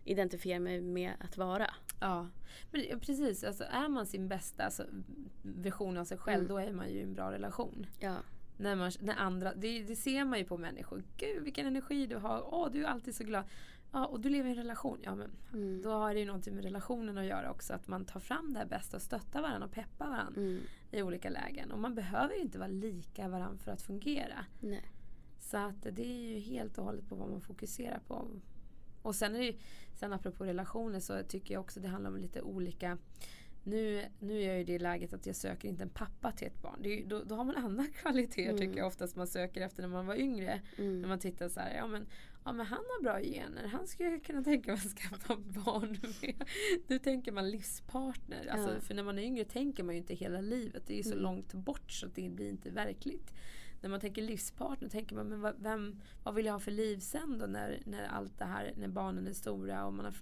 [0.07, 1.73] identifierar mig med att vara.
[1.99, 2.27] ja.
[2.71, 4.83] Men precis, alltså, är man sin bästa alltså,
[5.41, 6.47] version av sig själv Mm.
[6.47, 7.85] då är man ju i en bra relation.
[7.99, 8.15] Ja.
[8.57, 11.03] När man, när andra, det, det ser man ju på människor.
[11.17, 12.53] Gud vilken energi du har.
[12.53, 13.43] Åh, du är alltid så glad.
[13.91, 14.99] Ja, och du lever i en relation.
[15.03, 15.81] Ja, men Mm.
[15.81, 17.73] då har det ju någonting med relationen att göra också.
[17.73, 20.59] Att man tar fram det här bästa och stöttar varandra och peppar varandra Mm.
[20.91, 21.71] i olika lägen.
[21.71, 24.45] Och man behöver ju inte vara lika varandra för att fungera.
[24.59, 24.83] Nej.
[25.39, 28.27] Så att det är ju helt och hållet på vad man fokuserar på.
[29.01, 29.55] Och sen är det
[29.93, 32.97] sen apropå relationer så tycker jag också det handlar om lite olika
[33.63, 36.61] nu, nu är jag i det läget att jag söker inte en pappa till ett
[36.61, 36.79] barn.
[36.81, 38.57] Det är, då, då har man andra kvaliteter Mm.
[38.57, 40.61] tycker jag oftast man söker efter när man var yngre.
[40.77, 41.09] När Mm.
[41.09, 42.05] man tittar så här, ja men,
[42.45, 45.97] ja men han har bra gener, han skulle jag kunna tänka mig att skaffa barn
[46.21, 46.43] med.
[46.87, 48.47] Nu tänker man livspartner.
[48.47, 48.79] Alltså, Ja.
[48.81, 50.83] För när man är yngre tänker man ju inte hela livet.
[50.87, 51.23] Det är ju så Mm.
[51.23, 53.33] långt bort så det blir inte verkligt.
[53.81, 56.97] När man tänker livspartner tänker man men vad, vem, vad vill jag ha för liv
[56.99, 60.13] sen då när, när allt det här, när barnen är stora och, man har,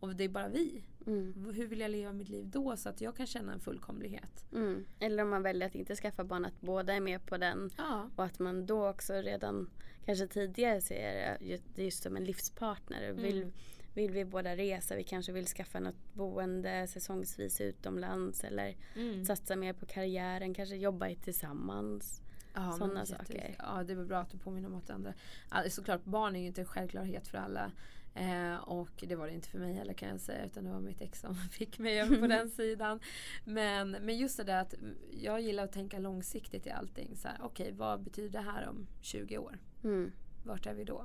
[0.00, 0.84] och det är bara vi.
[1.06, 1.50] Mm.
[1.54, 4.46] Hur vill jag leva mitt liv då så att jag kan känna en fullkomlighet?
[4.52, 4.84] Mm.
[4.98, 7.70] Eller om man väljer att inte skaffa barn, att båda är med på den.
[7.76, 8.10] Ja.
[8.16, 9.70] Och att man då också redan
[10.04, 11.36] kanske tidigare ser
[11.74, 13.12] det just som en livspartner.
[13.12, 13.52] Vill, Mm.
[13.94, 19.24] vill vi båda resa, vi kanske vill skaffa något boende säsongsvis utomlands eller Mm.
[19.24, 22.22] satsa mer på karriären, kanske jobba tillsammans.
[22.54, 23.56] Ja, Sådana saker.
[23.58, 25.14] Ja, det väl bra att du påminner om att andra.
[25.48, 27.72] Alltså, såklart, barn är ju inte en självklarhet för alla.
[28.14, 30.44] Eh, och det var det inte för mig heller kan jag säga.
[30.44, 33.00] Utan det var mitt ex som fick mig över på den sidan.
[33.44, 34.74] Men, men just det där att
[35.10, 37.16] jag gillar att tänka långsiktigt i allting.
[37.40, 39.58] Okej, vad betyder det här om 20 år?
[39.84, 40.12] Mm.
[40.44, 41.04] Vart är vi då?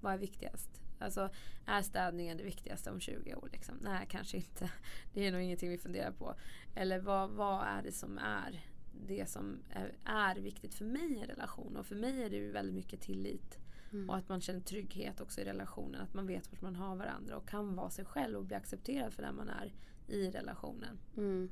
[0.00, 0.80] Vad är viktigast?
[0.98, 1.30] Alltså,
[1.66, 3.48] är städningen det viktigaste om 20 år?
[3.52, 3.74] Liksom?
[3.80, 4.70] Nej, kanske inte.
[5.12, 6.34] Det är nog ingenting vi funderar på.
[6.74, 8.60] Eller vad, vad är det som är
[8.92, 11.76] det som är, är viktigt för mig i en relation?
[11.76, 13.58] Och för mig är det ju väldigt mycket tillit.
[13.92, 14.10] Mm.
[14.10, 16.00] Och att man känner trygghet också i relationen.
[16.00, 19.14] Att man vet vart man har varandra och kan vara sig själv och bli accepterad
[19.14, 19.74] för den man är
[20.08, 20.98] i relationen.
[21.16, 21.50] Mm.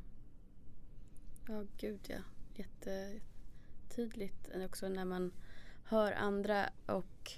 [1.49, 2.19] Ja, gud ja.
[2.55, 5.33] Jättetydligt också när man
[5.85, 7.33] hör andra och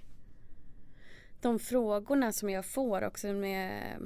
[1.41, 4.01] de frågorna som jag får också med,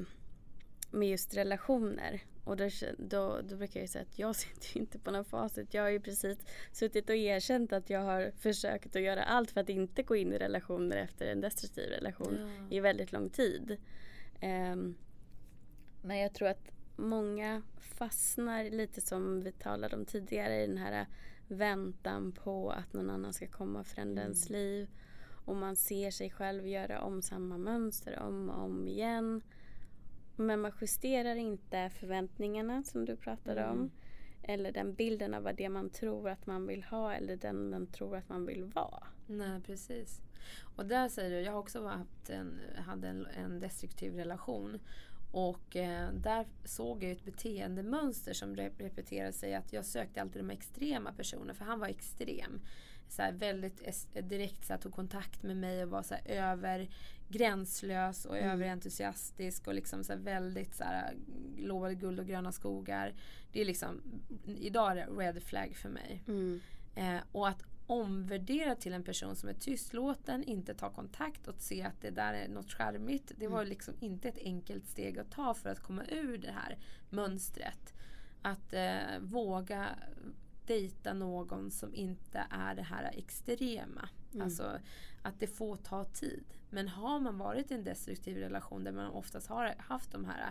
[0.90, 2.22] med just relationer.
[2.44, 2.68] Och då,
[2.98, 5.74] då, då brukar jag säga att jag sitter ju inte på någon facit.
[5.74, 6.38] Jag har ju precis
[6.72, 10.32] suttit och erkänt att jag har försökt att göra allt för att inte gå in
[10.32, 12.38] i relationer efter en destruktiv relation
[12.70, 13.76] i väldigt lång tid.
[14.40, 14.94] Ehm,
[16.02, 21.06] men jag tror att många fastnar lite som vi talade om tidigare i den här
[21.48, 24.60] väntan på att någon annan ska komma och förändra ens Mm.
[24.60, 24.88] liv.
[25.46, 29.42] Och man ser sig själv göra om samma mönster om och om igen.
[30.36, 33.72] Men man justerar inte förväntningarna som du pratade Mm.
[33.80, 33.90] om.
[34.42, 37.86] Eller den bilden av vad det man tror att man vill ha eller den man
[37.86, 39.06] tror att man vill vara.
[39.26, 40.20] Nej, precis.
[40.76, 44.80] Och där säger du, jag har också haft en, hade en, en destruktiv relation.
[45.32, 49.54] Och eh, där såg jag ett beteendemönster som rep- repeterade sig.
[49.54, 52.60] Att jag sökte alltid de extrema personerna, för han var extrem.
[53.08, 56.88] Så här, väldigt direkt så här, tog kontakt med mig och var så här, över
[57.28, 58.50] gränslös och Mm.
[58.50, 61.14] överentusiastisk och liksom så här, väldigt så här,
[61.56, 63.14] lovade guld och gröna skogar.
[63.52, 64.00] Det är liksom,
[64.46, 66.22] idag är det red flag för mig.
[66.26, 66.60] Mm.
[66.94, 71.82] Eh, och att omvärdera till en person som är tystlåten, inte ta kontakt och se
[71.82, 73.32] att det där är något charmigt.
[73.36, 73.68] Det var Mm.
[73.68, 76.78] liksom inte ett enkelt steg att ta för att komma ur det här
[77.10, 77.94] mönstret.
[78.42, 79.88] Att eh, våga
[80.66, 84.08] dejta någon som inte är det här extrema.
[84.32, 84.44] Mm.
[84.44, 84.78] Alltså
[85.22, 86.44] att det får ta tid.
[86.70, 90.50] Men har man varit i en destruktiv relation där man oftast har haft de här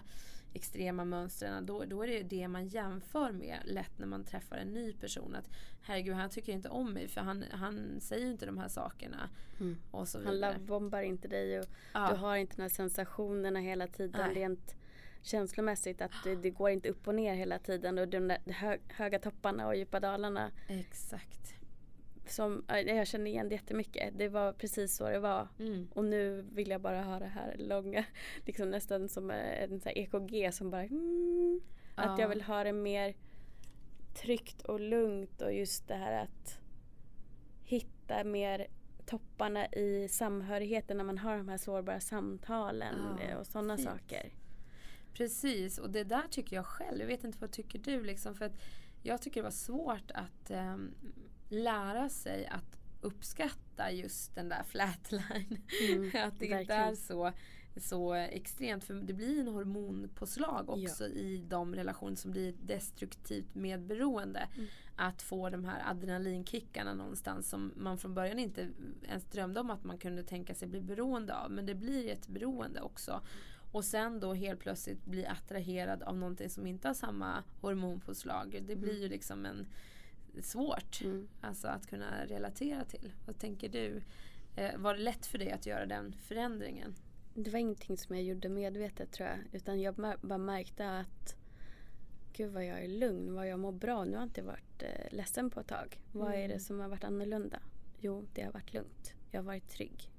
[0.54, 4.68] extrema mönstren då, då är det det man jämför med lätt när man träffar en
[4.68, 5.36] ny person.
[5.36, 5.50] Att
[5.82, 9.30] herregud, han tycker inte om mig för han, han säger inte de här sakerna.
[9.60, 9.78] Mm.
[9.92, 12.10] Och så Han lovebombar inte dig och Ja.
[12.10, 14.36] du har inte de här sensationerna hela tiden Nej.
[14.36, 14.76] rent
[15.24, 16.02] känslomässigt.
[16.02, 19.68] Att det, det går inte upp och ner hela tiden och de hö, höga topparna
[19.68, 20.52] och djupa dalarna.
[20.68, 21.56] Exakt.
[22.26, 24.18] Som, ja, jag känner igen det jättemycket.
[24.18, 25.48] Det var precis så det var.
[25.60, 25.88] Mm.
[25.94, 28.06] Och nu vill jag bara ha det här långa,
[28.46, 31.62] liksom nästan som en sån här EKG som bara mm,
[31.96, 33.16] Att jag vill ha det mer
[34.14, 36.60] tryggt och lugnt och just det här att
[37.64, 38.68] hitta mer
[39.06, 44.32] topparna i samhörigheten när man har de här sårbara samtalen Ja, eh, och sådana saker.
[45.14, 47.00] Precis, och det där tycker jag själv.
[47.00, 48.04] Jag vet inte vad tycker du?
[48.04, 48.58] Liksom, för att
[49.02, 50.92] jag tycker det var svårt att ehm,
[51.50, 55.62] lära sig att uppskatta just den där flatline.
[55.90, 56.82] Mm, att det inte verkligen.
[56.82, 57.32] är så,
[57.78, 58.84] så extremt.
[58.84, 64.48] För det blir en hormonpåslag också i de relationer som blir destruktivt medberoende.
[64.56, 64.68] Mm.
[64.96, 68.70] Att få de här adrenalinkickarna någonstans som man från början inte
[69.08, 71.52] ens drömde om att man kunde tänka sig bli beroende av.
[71.52, 73.22] Men det blir ett beroende också.
[73.74, 78.64] Och sen då helt plötsligt bli attraherad av någonting som inte har samma hormonpåslag.
[78.68, 79.68] Det blir ju liksom en
[80.42, 81.28] svårt Mm.
[81.42, 83.14] alltså att kunna relatera till.
[83.26, 84.02] Vad tänker du?
[84.56, 86.96] Eh, var det lätt för dig att göra den förändringen?
[87.36, 89.38] Det var ingenting som jag gjorde medvetet tror jag.
[89.52, 91.36] Utan jag bara märkte att
[92.34, 94.04] Gud vad jag är lugn, vad jag mår bra.
[94.06, 96.02] Nu har jag inte varit eh, ledsen på ett tag.
[96.12, 96.50] Vad är Mm.
[96.50, 97.60] det som har varit annorlunda?
[98.00, 99.14] Jo, det har varit lugnt.
[99.32, 100.10] Jag har varit trygg.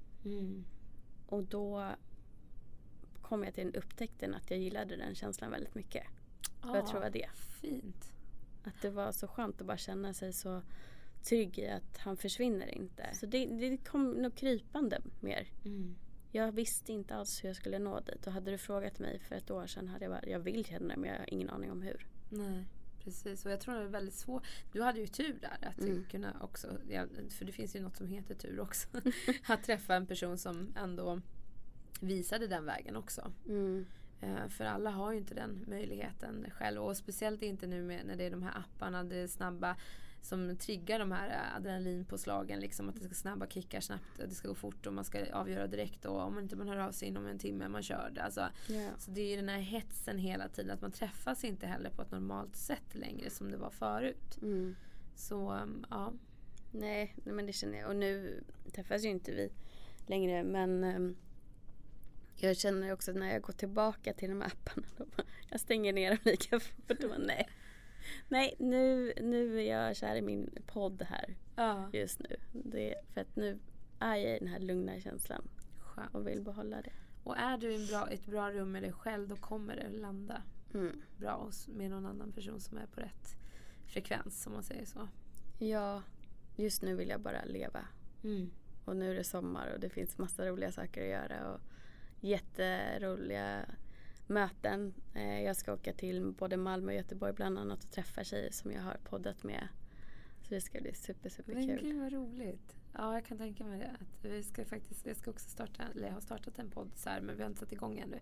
[1.27, 1.91] Och då
[3.25, 6.03] kom jag till den upptäckten att jag gillade den känslan väldigt mycket.
[6.61, 7.29] Och jag tror det var det.
[7.61, 8.13] Fint.
[8.63, 10.61] Att det var så skönt att bara känna sig så
[11.23, 13.09] trygg i att han försvinner inte.
[13.13, 15.47] Så det, det kom nog krypande mer.
[15.65, 15.95] Mm.
[16.31, 18.27] Jag visste inte alls hur jag skulle nå dit.
[18.27, 20.87] Och hade du frågat mig för ett år sedan hade jag bara, jag vill känna
[20.87, 22.07] det men jag har ingen aning om hur.
[22.29, 22.65] Nej,
[23.03, 23.45] precis.
[23.45, 24.43] Och jag tror det är väldigt svårt.
[24.71, 26.05] Du hade ju tur där att Mm.
[26.11, 26.67] kunna också,
[27.29, 28.87] för det finns ju något som heter tur också.
[29.47, 31.21] att träffa en person som ändå
[32.01, 33.31] visade den vägen också.
[33.47, 33.85] Mm.
[34.21, 38.23] Eh, för alla har ju inte den möjligheten själv och speciellt inte nu när det
[38.23, 39.75] är de här apparna, det är snabba
[40.21, 42.59] som triggar de här eh, adrenalinpåslagen.
[42.59, 45.67] Liksom, att det ska snabba kickar snabbt det ska gå fort och man ska avgöra
[45.67, 48.23] direkt och om man inte man hör av sig inom en timme man kör det.
[48.23, 48.89] Alltså, Ja.
[48.97, 52.01] så det är ju den här hetsen hela tiden att man träffas inte heller på
[52.01, 54.37] ett normalt sätt längre som det var förut.
[54.41, 54.75] Mm.
[55.15, 56.13] Så um, ja.
[56.71, 57.89] Nej, nej, men det känner jag.
[57.89, 59.49] Och nu träffas ju inte vi
[60.07, 61.15] längre men ehm,
[62.35, 64.87] jag känner också när jag går tillbaka till de här apparna.
[64.97, 66.87] Bara, jag stänger ner dem lika fort.
[66.87, 67.49] Bara, nej,
[68.29, 71.89] nej nu, nu är jag kär i min podd här ja.
[71.93, 72.35] just nu.
[72.51, 73.59] Det, för att nu
[73.99, 75.47] är jag i den här lugna känslan
[75.79, 76.15] Skönt.
[76.15, 76.91] och vill behålla det.
[77.23, 80.41] Och är du i bra, ett bra rum med dig själv då kommer det landa
[80.73, 81.01] Mm.
[81.17, 83.35] bra med någon annan person som är på rätt
[83.85, 85.07] frekvens om man säger så.
[85.59, 86.01] Ja,
[86.55, 87.85] just nu vill jag bara leva.
[88.85, 91.61] Och nu är det sommar och det finns massa roliga saker att göra och
[92.25, 93.65] jätteroliga
[94.27, 94.93] möten.
[95.13, 98.71] Eh, jag ska åka till både Malmö och Göteborg bland annat och träffa tjejer som
[98.71, 99.67] jag har poddat med.
[100.41, 101.79] Så det ska bli super, super Men kul.
[101.81, 102.75] gud vad roligt.
[102.93, 103.95] Ja, jag kan tänka mig det.
[104.01, 107.09] Att vi ska faktiskt, jag ska också starta, eller jag har startat en podd så
[107.09, 108.19] här, men vi har inte satt igång ännu.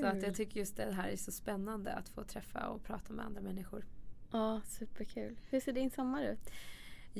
[0.00, 3.12] Så att jag tycker just det här är så spännande att få träffa och prata
[3.12, 3.84] med andra människor.
[4.32, 5.40] Ja, superkul.
[5.50, 6.50] Hur ser din sommar ut?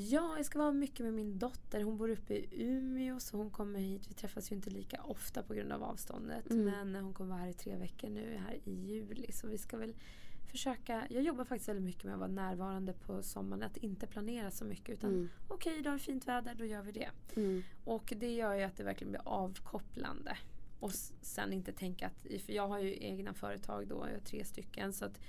[0.00, 1.82] Ja, jag ska vara mycket med min dotter.
[1.82, 4.02] Hon bor uppe i Umeå så hon kommer hit.
[4.10, 6.50] Vi träffas ju inte lika ofta på grund av avståndet.
[6.50, 6.92] Mm.
[6.92, 9.32] Men hon kommer vara här i tre veckor nu här i juli.
[9.32, 9.94] Så vi ska väl
[10.46, 11.06] försöka.
[11.10, 13.62] Jag jobbar faktiskt väldigt mycket med att vara närvarande på sommaren.
[13.62, 15.28] Att inte planera så mycket utan Mm.
[15.48, 17.10] okej, idag är det fint väder, då gör vi det.
[17.36, 17.62] Mm.
[17.84, 20.36] Och det gör ju att det verkligen blir avkopplande.
[20.80, 24.44] Och sen inte tänka att, för jag har ju egna företag då, jag har tre
[24.44, 24.92] stycken.
[24.92, 25.20] Så att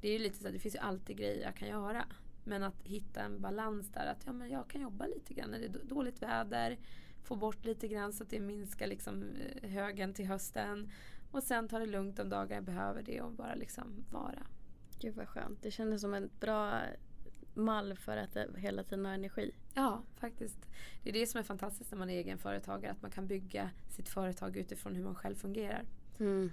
[0.00, 2.04] det är lite så att det finns ju alltid grejer jag kan göra.
[2.44, 5.58] Men att hitta en balans där att ja, men jag kan jobba lite grann när
[5.58, 6.78] det är då- dåligt väder.
[7.22, 9.22] Få bort lite grann så att det minskar liksom
[9.62, 10.90] eh, högen till hösten.
[11.30, 14.46] Och sen ta det lugnt de dagar jag behöver det och bara liksom vara.
[15.00, 15.62] Gud vad skönt.
[15.62, 16.80] Det kändes som en bra
[17.54, 19.54] mall för att hela tiden ha energi.
[19.74, 20.58] Ja, faktiskt.
[21.02, 22.92] Det är det som är fantastiskt när man är egenföretagare.
[22.92, 25.82] Att man kan bygga sitt företag utifrån hur man själv fungerar.
[26.18, 26.50] Mm.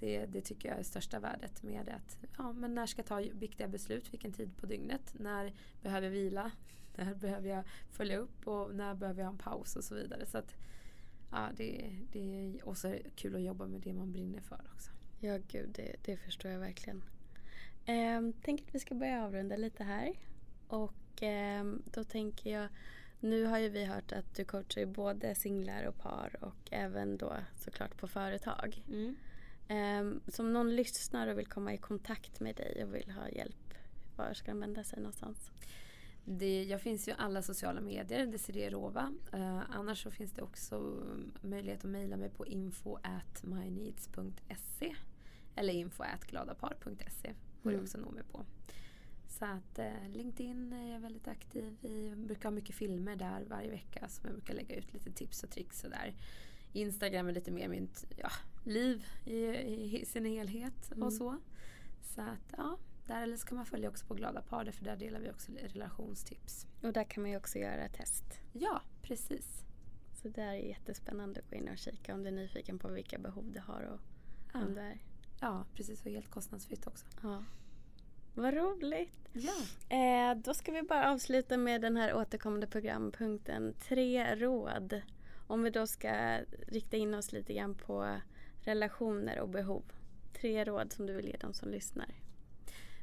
[0.00, 1.94] Det, det tycker jag är största värdet med det.
[1.94, 4.12] Att, ja, men när ska jag ta viktiga beslut?
[4.12, 5.14] Vilken tid på dygnet?
[5.18, 6.50] När behöver jag vila?
[6.96, 8.46] När behöver jag följa upp?
[8.46, 9.76] Och när behöver jag ha en paus?
[9.76, 10.26] Och så vidare.
[10.26, 10.54] Så att,
[11.30, 14.90] ja, det, det är också kul att jobba med det man brinner för också.
[15.20, 17.02] Ja, gud, det, det förstår jag verkligen.
[17.86, 20.14] Ehm, tänker att vi ska börja avrunda lite här.
[20.68, 22.68] Och ehm, då tänker jag,
[23.20, 27.36] nu har ju vi hört att du coachar både singlar och par och även då
[27.56, 28.82] såklart på företag.
[29.70, 33.74] Ehm, som någon lyssnar och vill komma i kontakt med dig och vill ha hjälp,
[34.16, 35.50] var ska de vända sig någonstans?
[36.24, 39.14] Det, jag finns ju alla sociala medier, Desiree Rova.
[39.32, 41.04] Eh, annars så finns det också
[41.42, 44.94] möjlighet att mejla mig på info at myneeds.se
[45.56, 47.82] eller info at gladapar.se går Mm.
[47.82, 48.44] också att nå mig på.
[49.28, 52.08] Så att eh, LinkedIn är jag väldigt aktiv i.
[52.08, 55.42] Jag brukar ha mycket filmer där varje vecka som jag brukar lägga ut lite tips
[55.42, 56.14] och tricks och där.
[56.72, 58.30] Instagram är lite mer mitt ja,
[58.64, 59.36] liv i,
[60.00, 61.02] i sin helhet Mm.
[61.02, 61.36] och så.
[62.02, 64.96] Så att ja, där eller så kan man följa också på Glada Par för där
[64.96, 66.66] delar vi också relationstips.
[66.82, 68.24] Och där kan man ju också göra test.
[68.52, 69.64] Ja, precis.
[70.22, 73.18] Så det är jättespännande att gå in och kika om du är nyfiken på vilka
[73.18, 74.00] behov du har och
[74.52, 74.98] Ja, vem du är.
[75.40, 76.00] ja precis.
[76.06, 77.06] Och helt kostnadsfritt också.
[77.22, 77.44] Ja.
[78.34, 79.28] Vad roligt!
[79.32, 79.96] Ja.
[79.96, 85.02] Eh, då ska vi bara avsluta med den här återkommande programpunkten Tre råd.
[85.46, 86.38] Om vi då ska
[86.68, 88.16] rikta in oss lite grann på
[88.62, 89.82] relationer och behov.
[90.40, 92.14] Tre råd som du vill ge dem som lyssnar.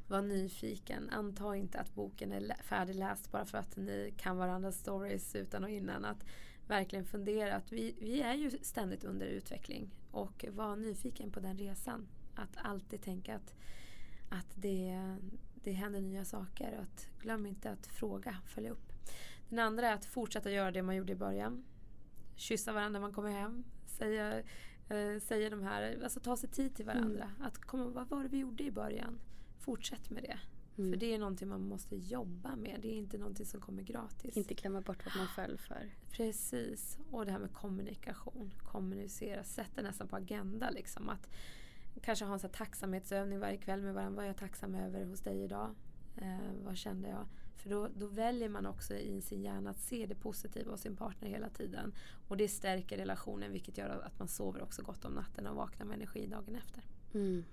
[0.08, 1.10] Var nyfiken.
[1.10, 5.70] Anta inte att boken är färdigläst bara för att ni kan varandras stories utan och
[5.70, 6.06] innan.
[6.06, 6.26] Att
[6.68, 9.96] verkligen fundera att vi, vi är ju ständigt under utveckling.
[10.12, 12.08] Och var nyfiken på den resan.
[12.36, 13.54] Att alltid tänka att,
[14.30, 15.16] att det,
[15.64, 16.74] det händer nya saker.
[16.78, 18.94] Och att glöm inte att fråga, följa upp.
[19.50, 21.64] Den andra är att fortsätta göra det man gjorde i början.
[22.36, 23.64] Kyssa varandra när man kommer hem.
[23.86, 24.44] Säga,
[24.90, 27.32] eh, säga de här, alltså ta sig tid till varandra.
[27.40, 29.20] Att komma, vad var det vi gjorde i början?
[29.60, 30.40] Fortsätt med det.
[30.78, 30.92] Mm.
[30.92, 32.80] För det är någonting man måste jobba med.
[32.82, 34.38] Det är inte någonting som kommer gratis.
[34.38, 35.90] Inte glömma bort vad man föll för.
[36.12, 36.98] Precis.
[37.12, 38.54] Och det här med kommunikation.
[38.72, 39.44] Kommunicera.
[39.44, 40.70] Sätt det nästan på agenda.
[40.70, 41.10] Liksom.
[41.10, 41.30] Att
[42.02, 44.16] kanske ha en här tacksamhetsövning varje kväll med varandra.
[44.16, 45.76] Vad är jag tacksam över hos dig idag?
[46.18, 47.26] Eh, vad kände jag?
[47.68, 50.96] För då, då väljer man också i sin hjärna att se det positiva hos sin
[50.96, 51.94] partner hela tiden.
[52.28, 55.86] Och det stärker relationen vilket gör att man sover också gott om natten och vaknar
[55.86, 56.84] med energi dagen efter.
[57.14, 57.46] Mm.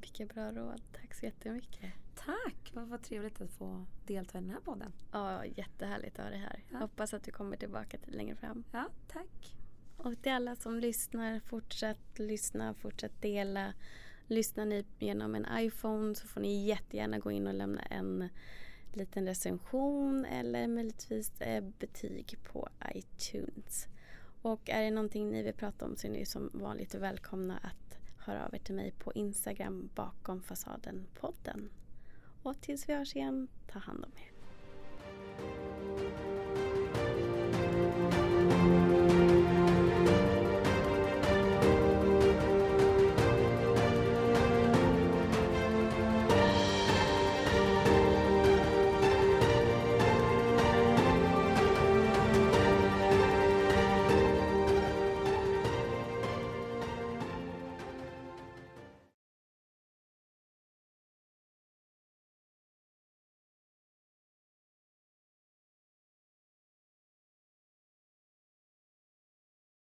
[0.00, 0.82] Vilka bra råd.
[0.92, 1.92] Tack så jättemycket.
[2.14, 2.72] tack!
[2.74, 4.92] Vad, vad trevligt att få delta i den här podden.
[5.12, 6.64] Ja, jättehärligt att ha dig här.
[6.72, 6.78] Ja.
[6.78, 8.64] Hoppas att du kommer tillbaka till längre fram.
[8.72, 9.56] Ja, tack.
[9.96, 13.72] Och till alla som lyssnar, fortsätt lyssna, fortsätt dela.
[14.26, 18.28] Lyssnar ni genom en iPhone så får ni jättegärna gå in och lämna en
[18.96, 23.88] liten recension eller möjligtvis eh, betyg på iTunes.
[24.42, 27.98] Och är det någonting ni vill prata om så är ni som vanligt välkomna att
[28.18, 31.70] höra av er till mig på Instagram bakom fasaden podden.
[32.42, 34.35] Och tills vi hörs igen, ta hand om er.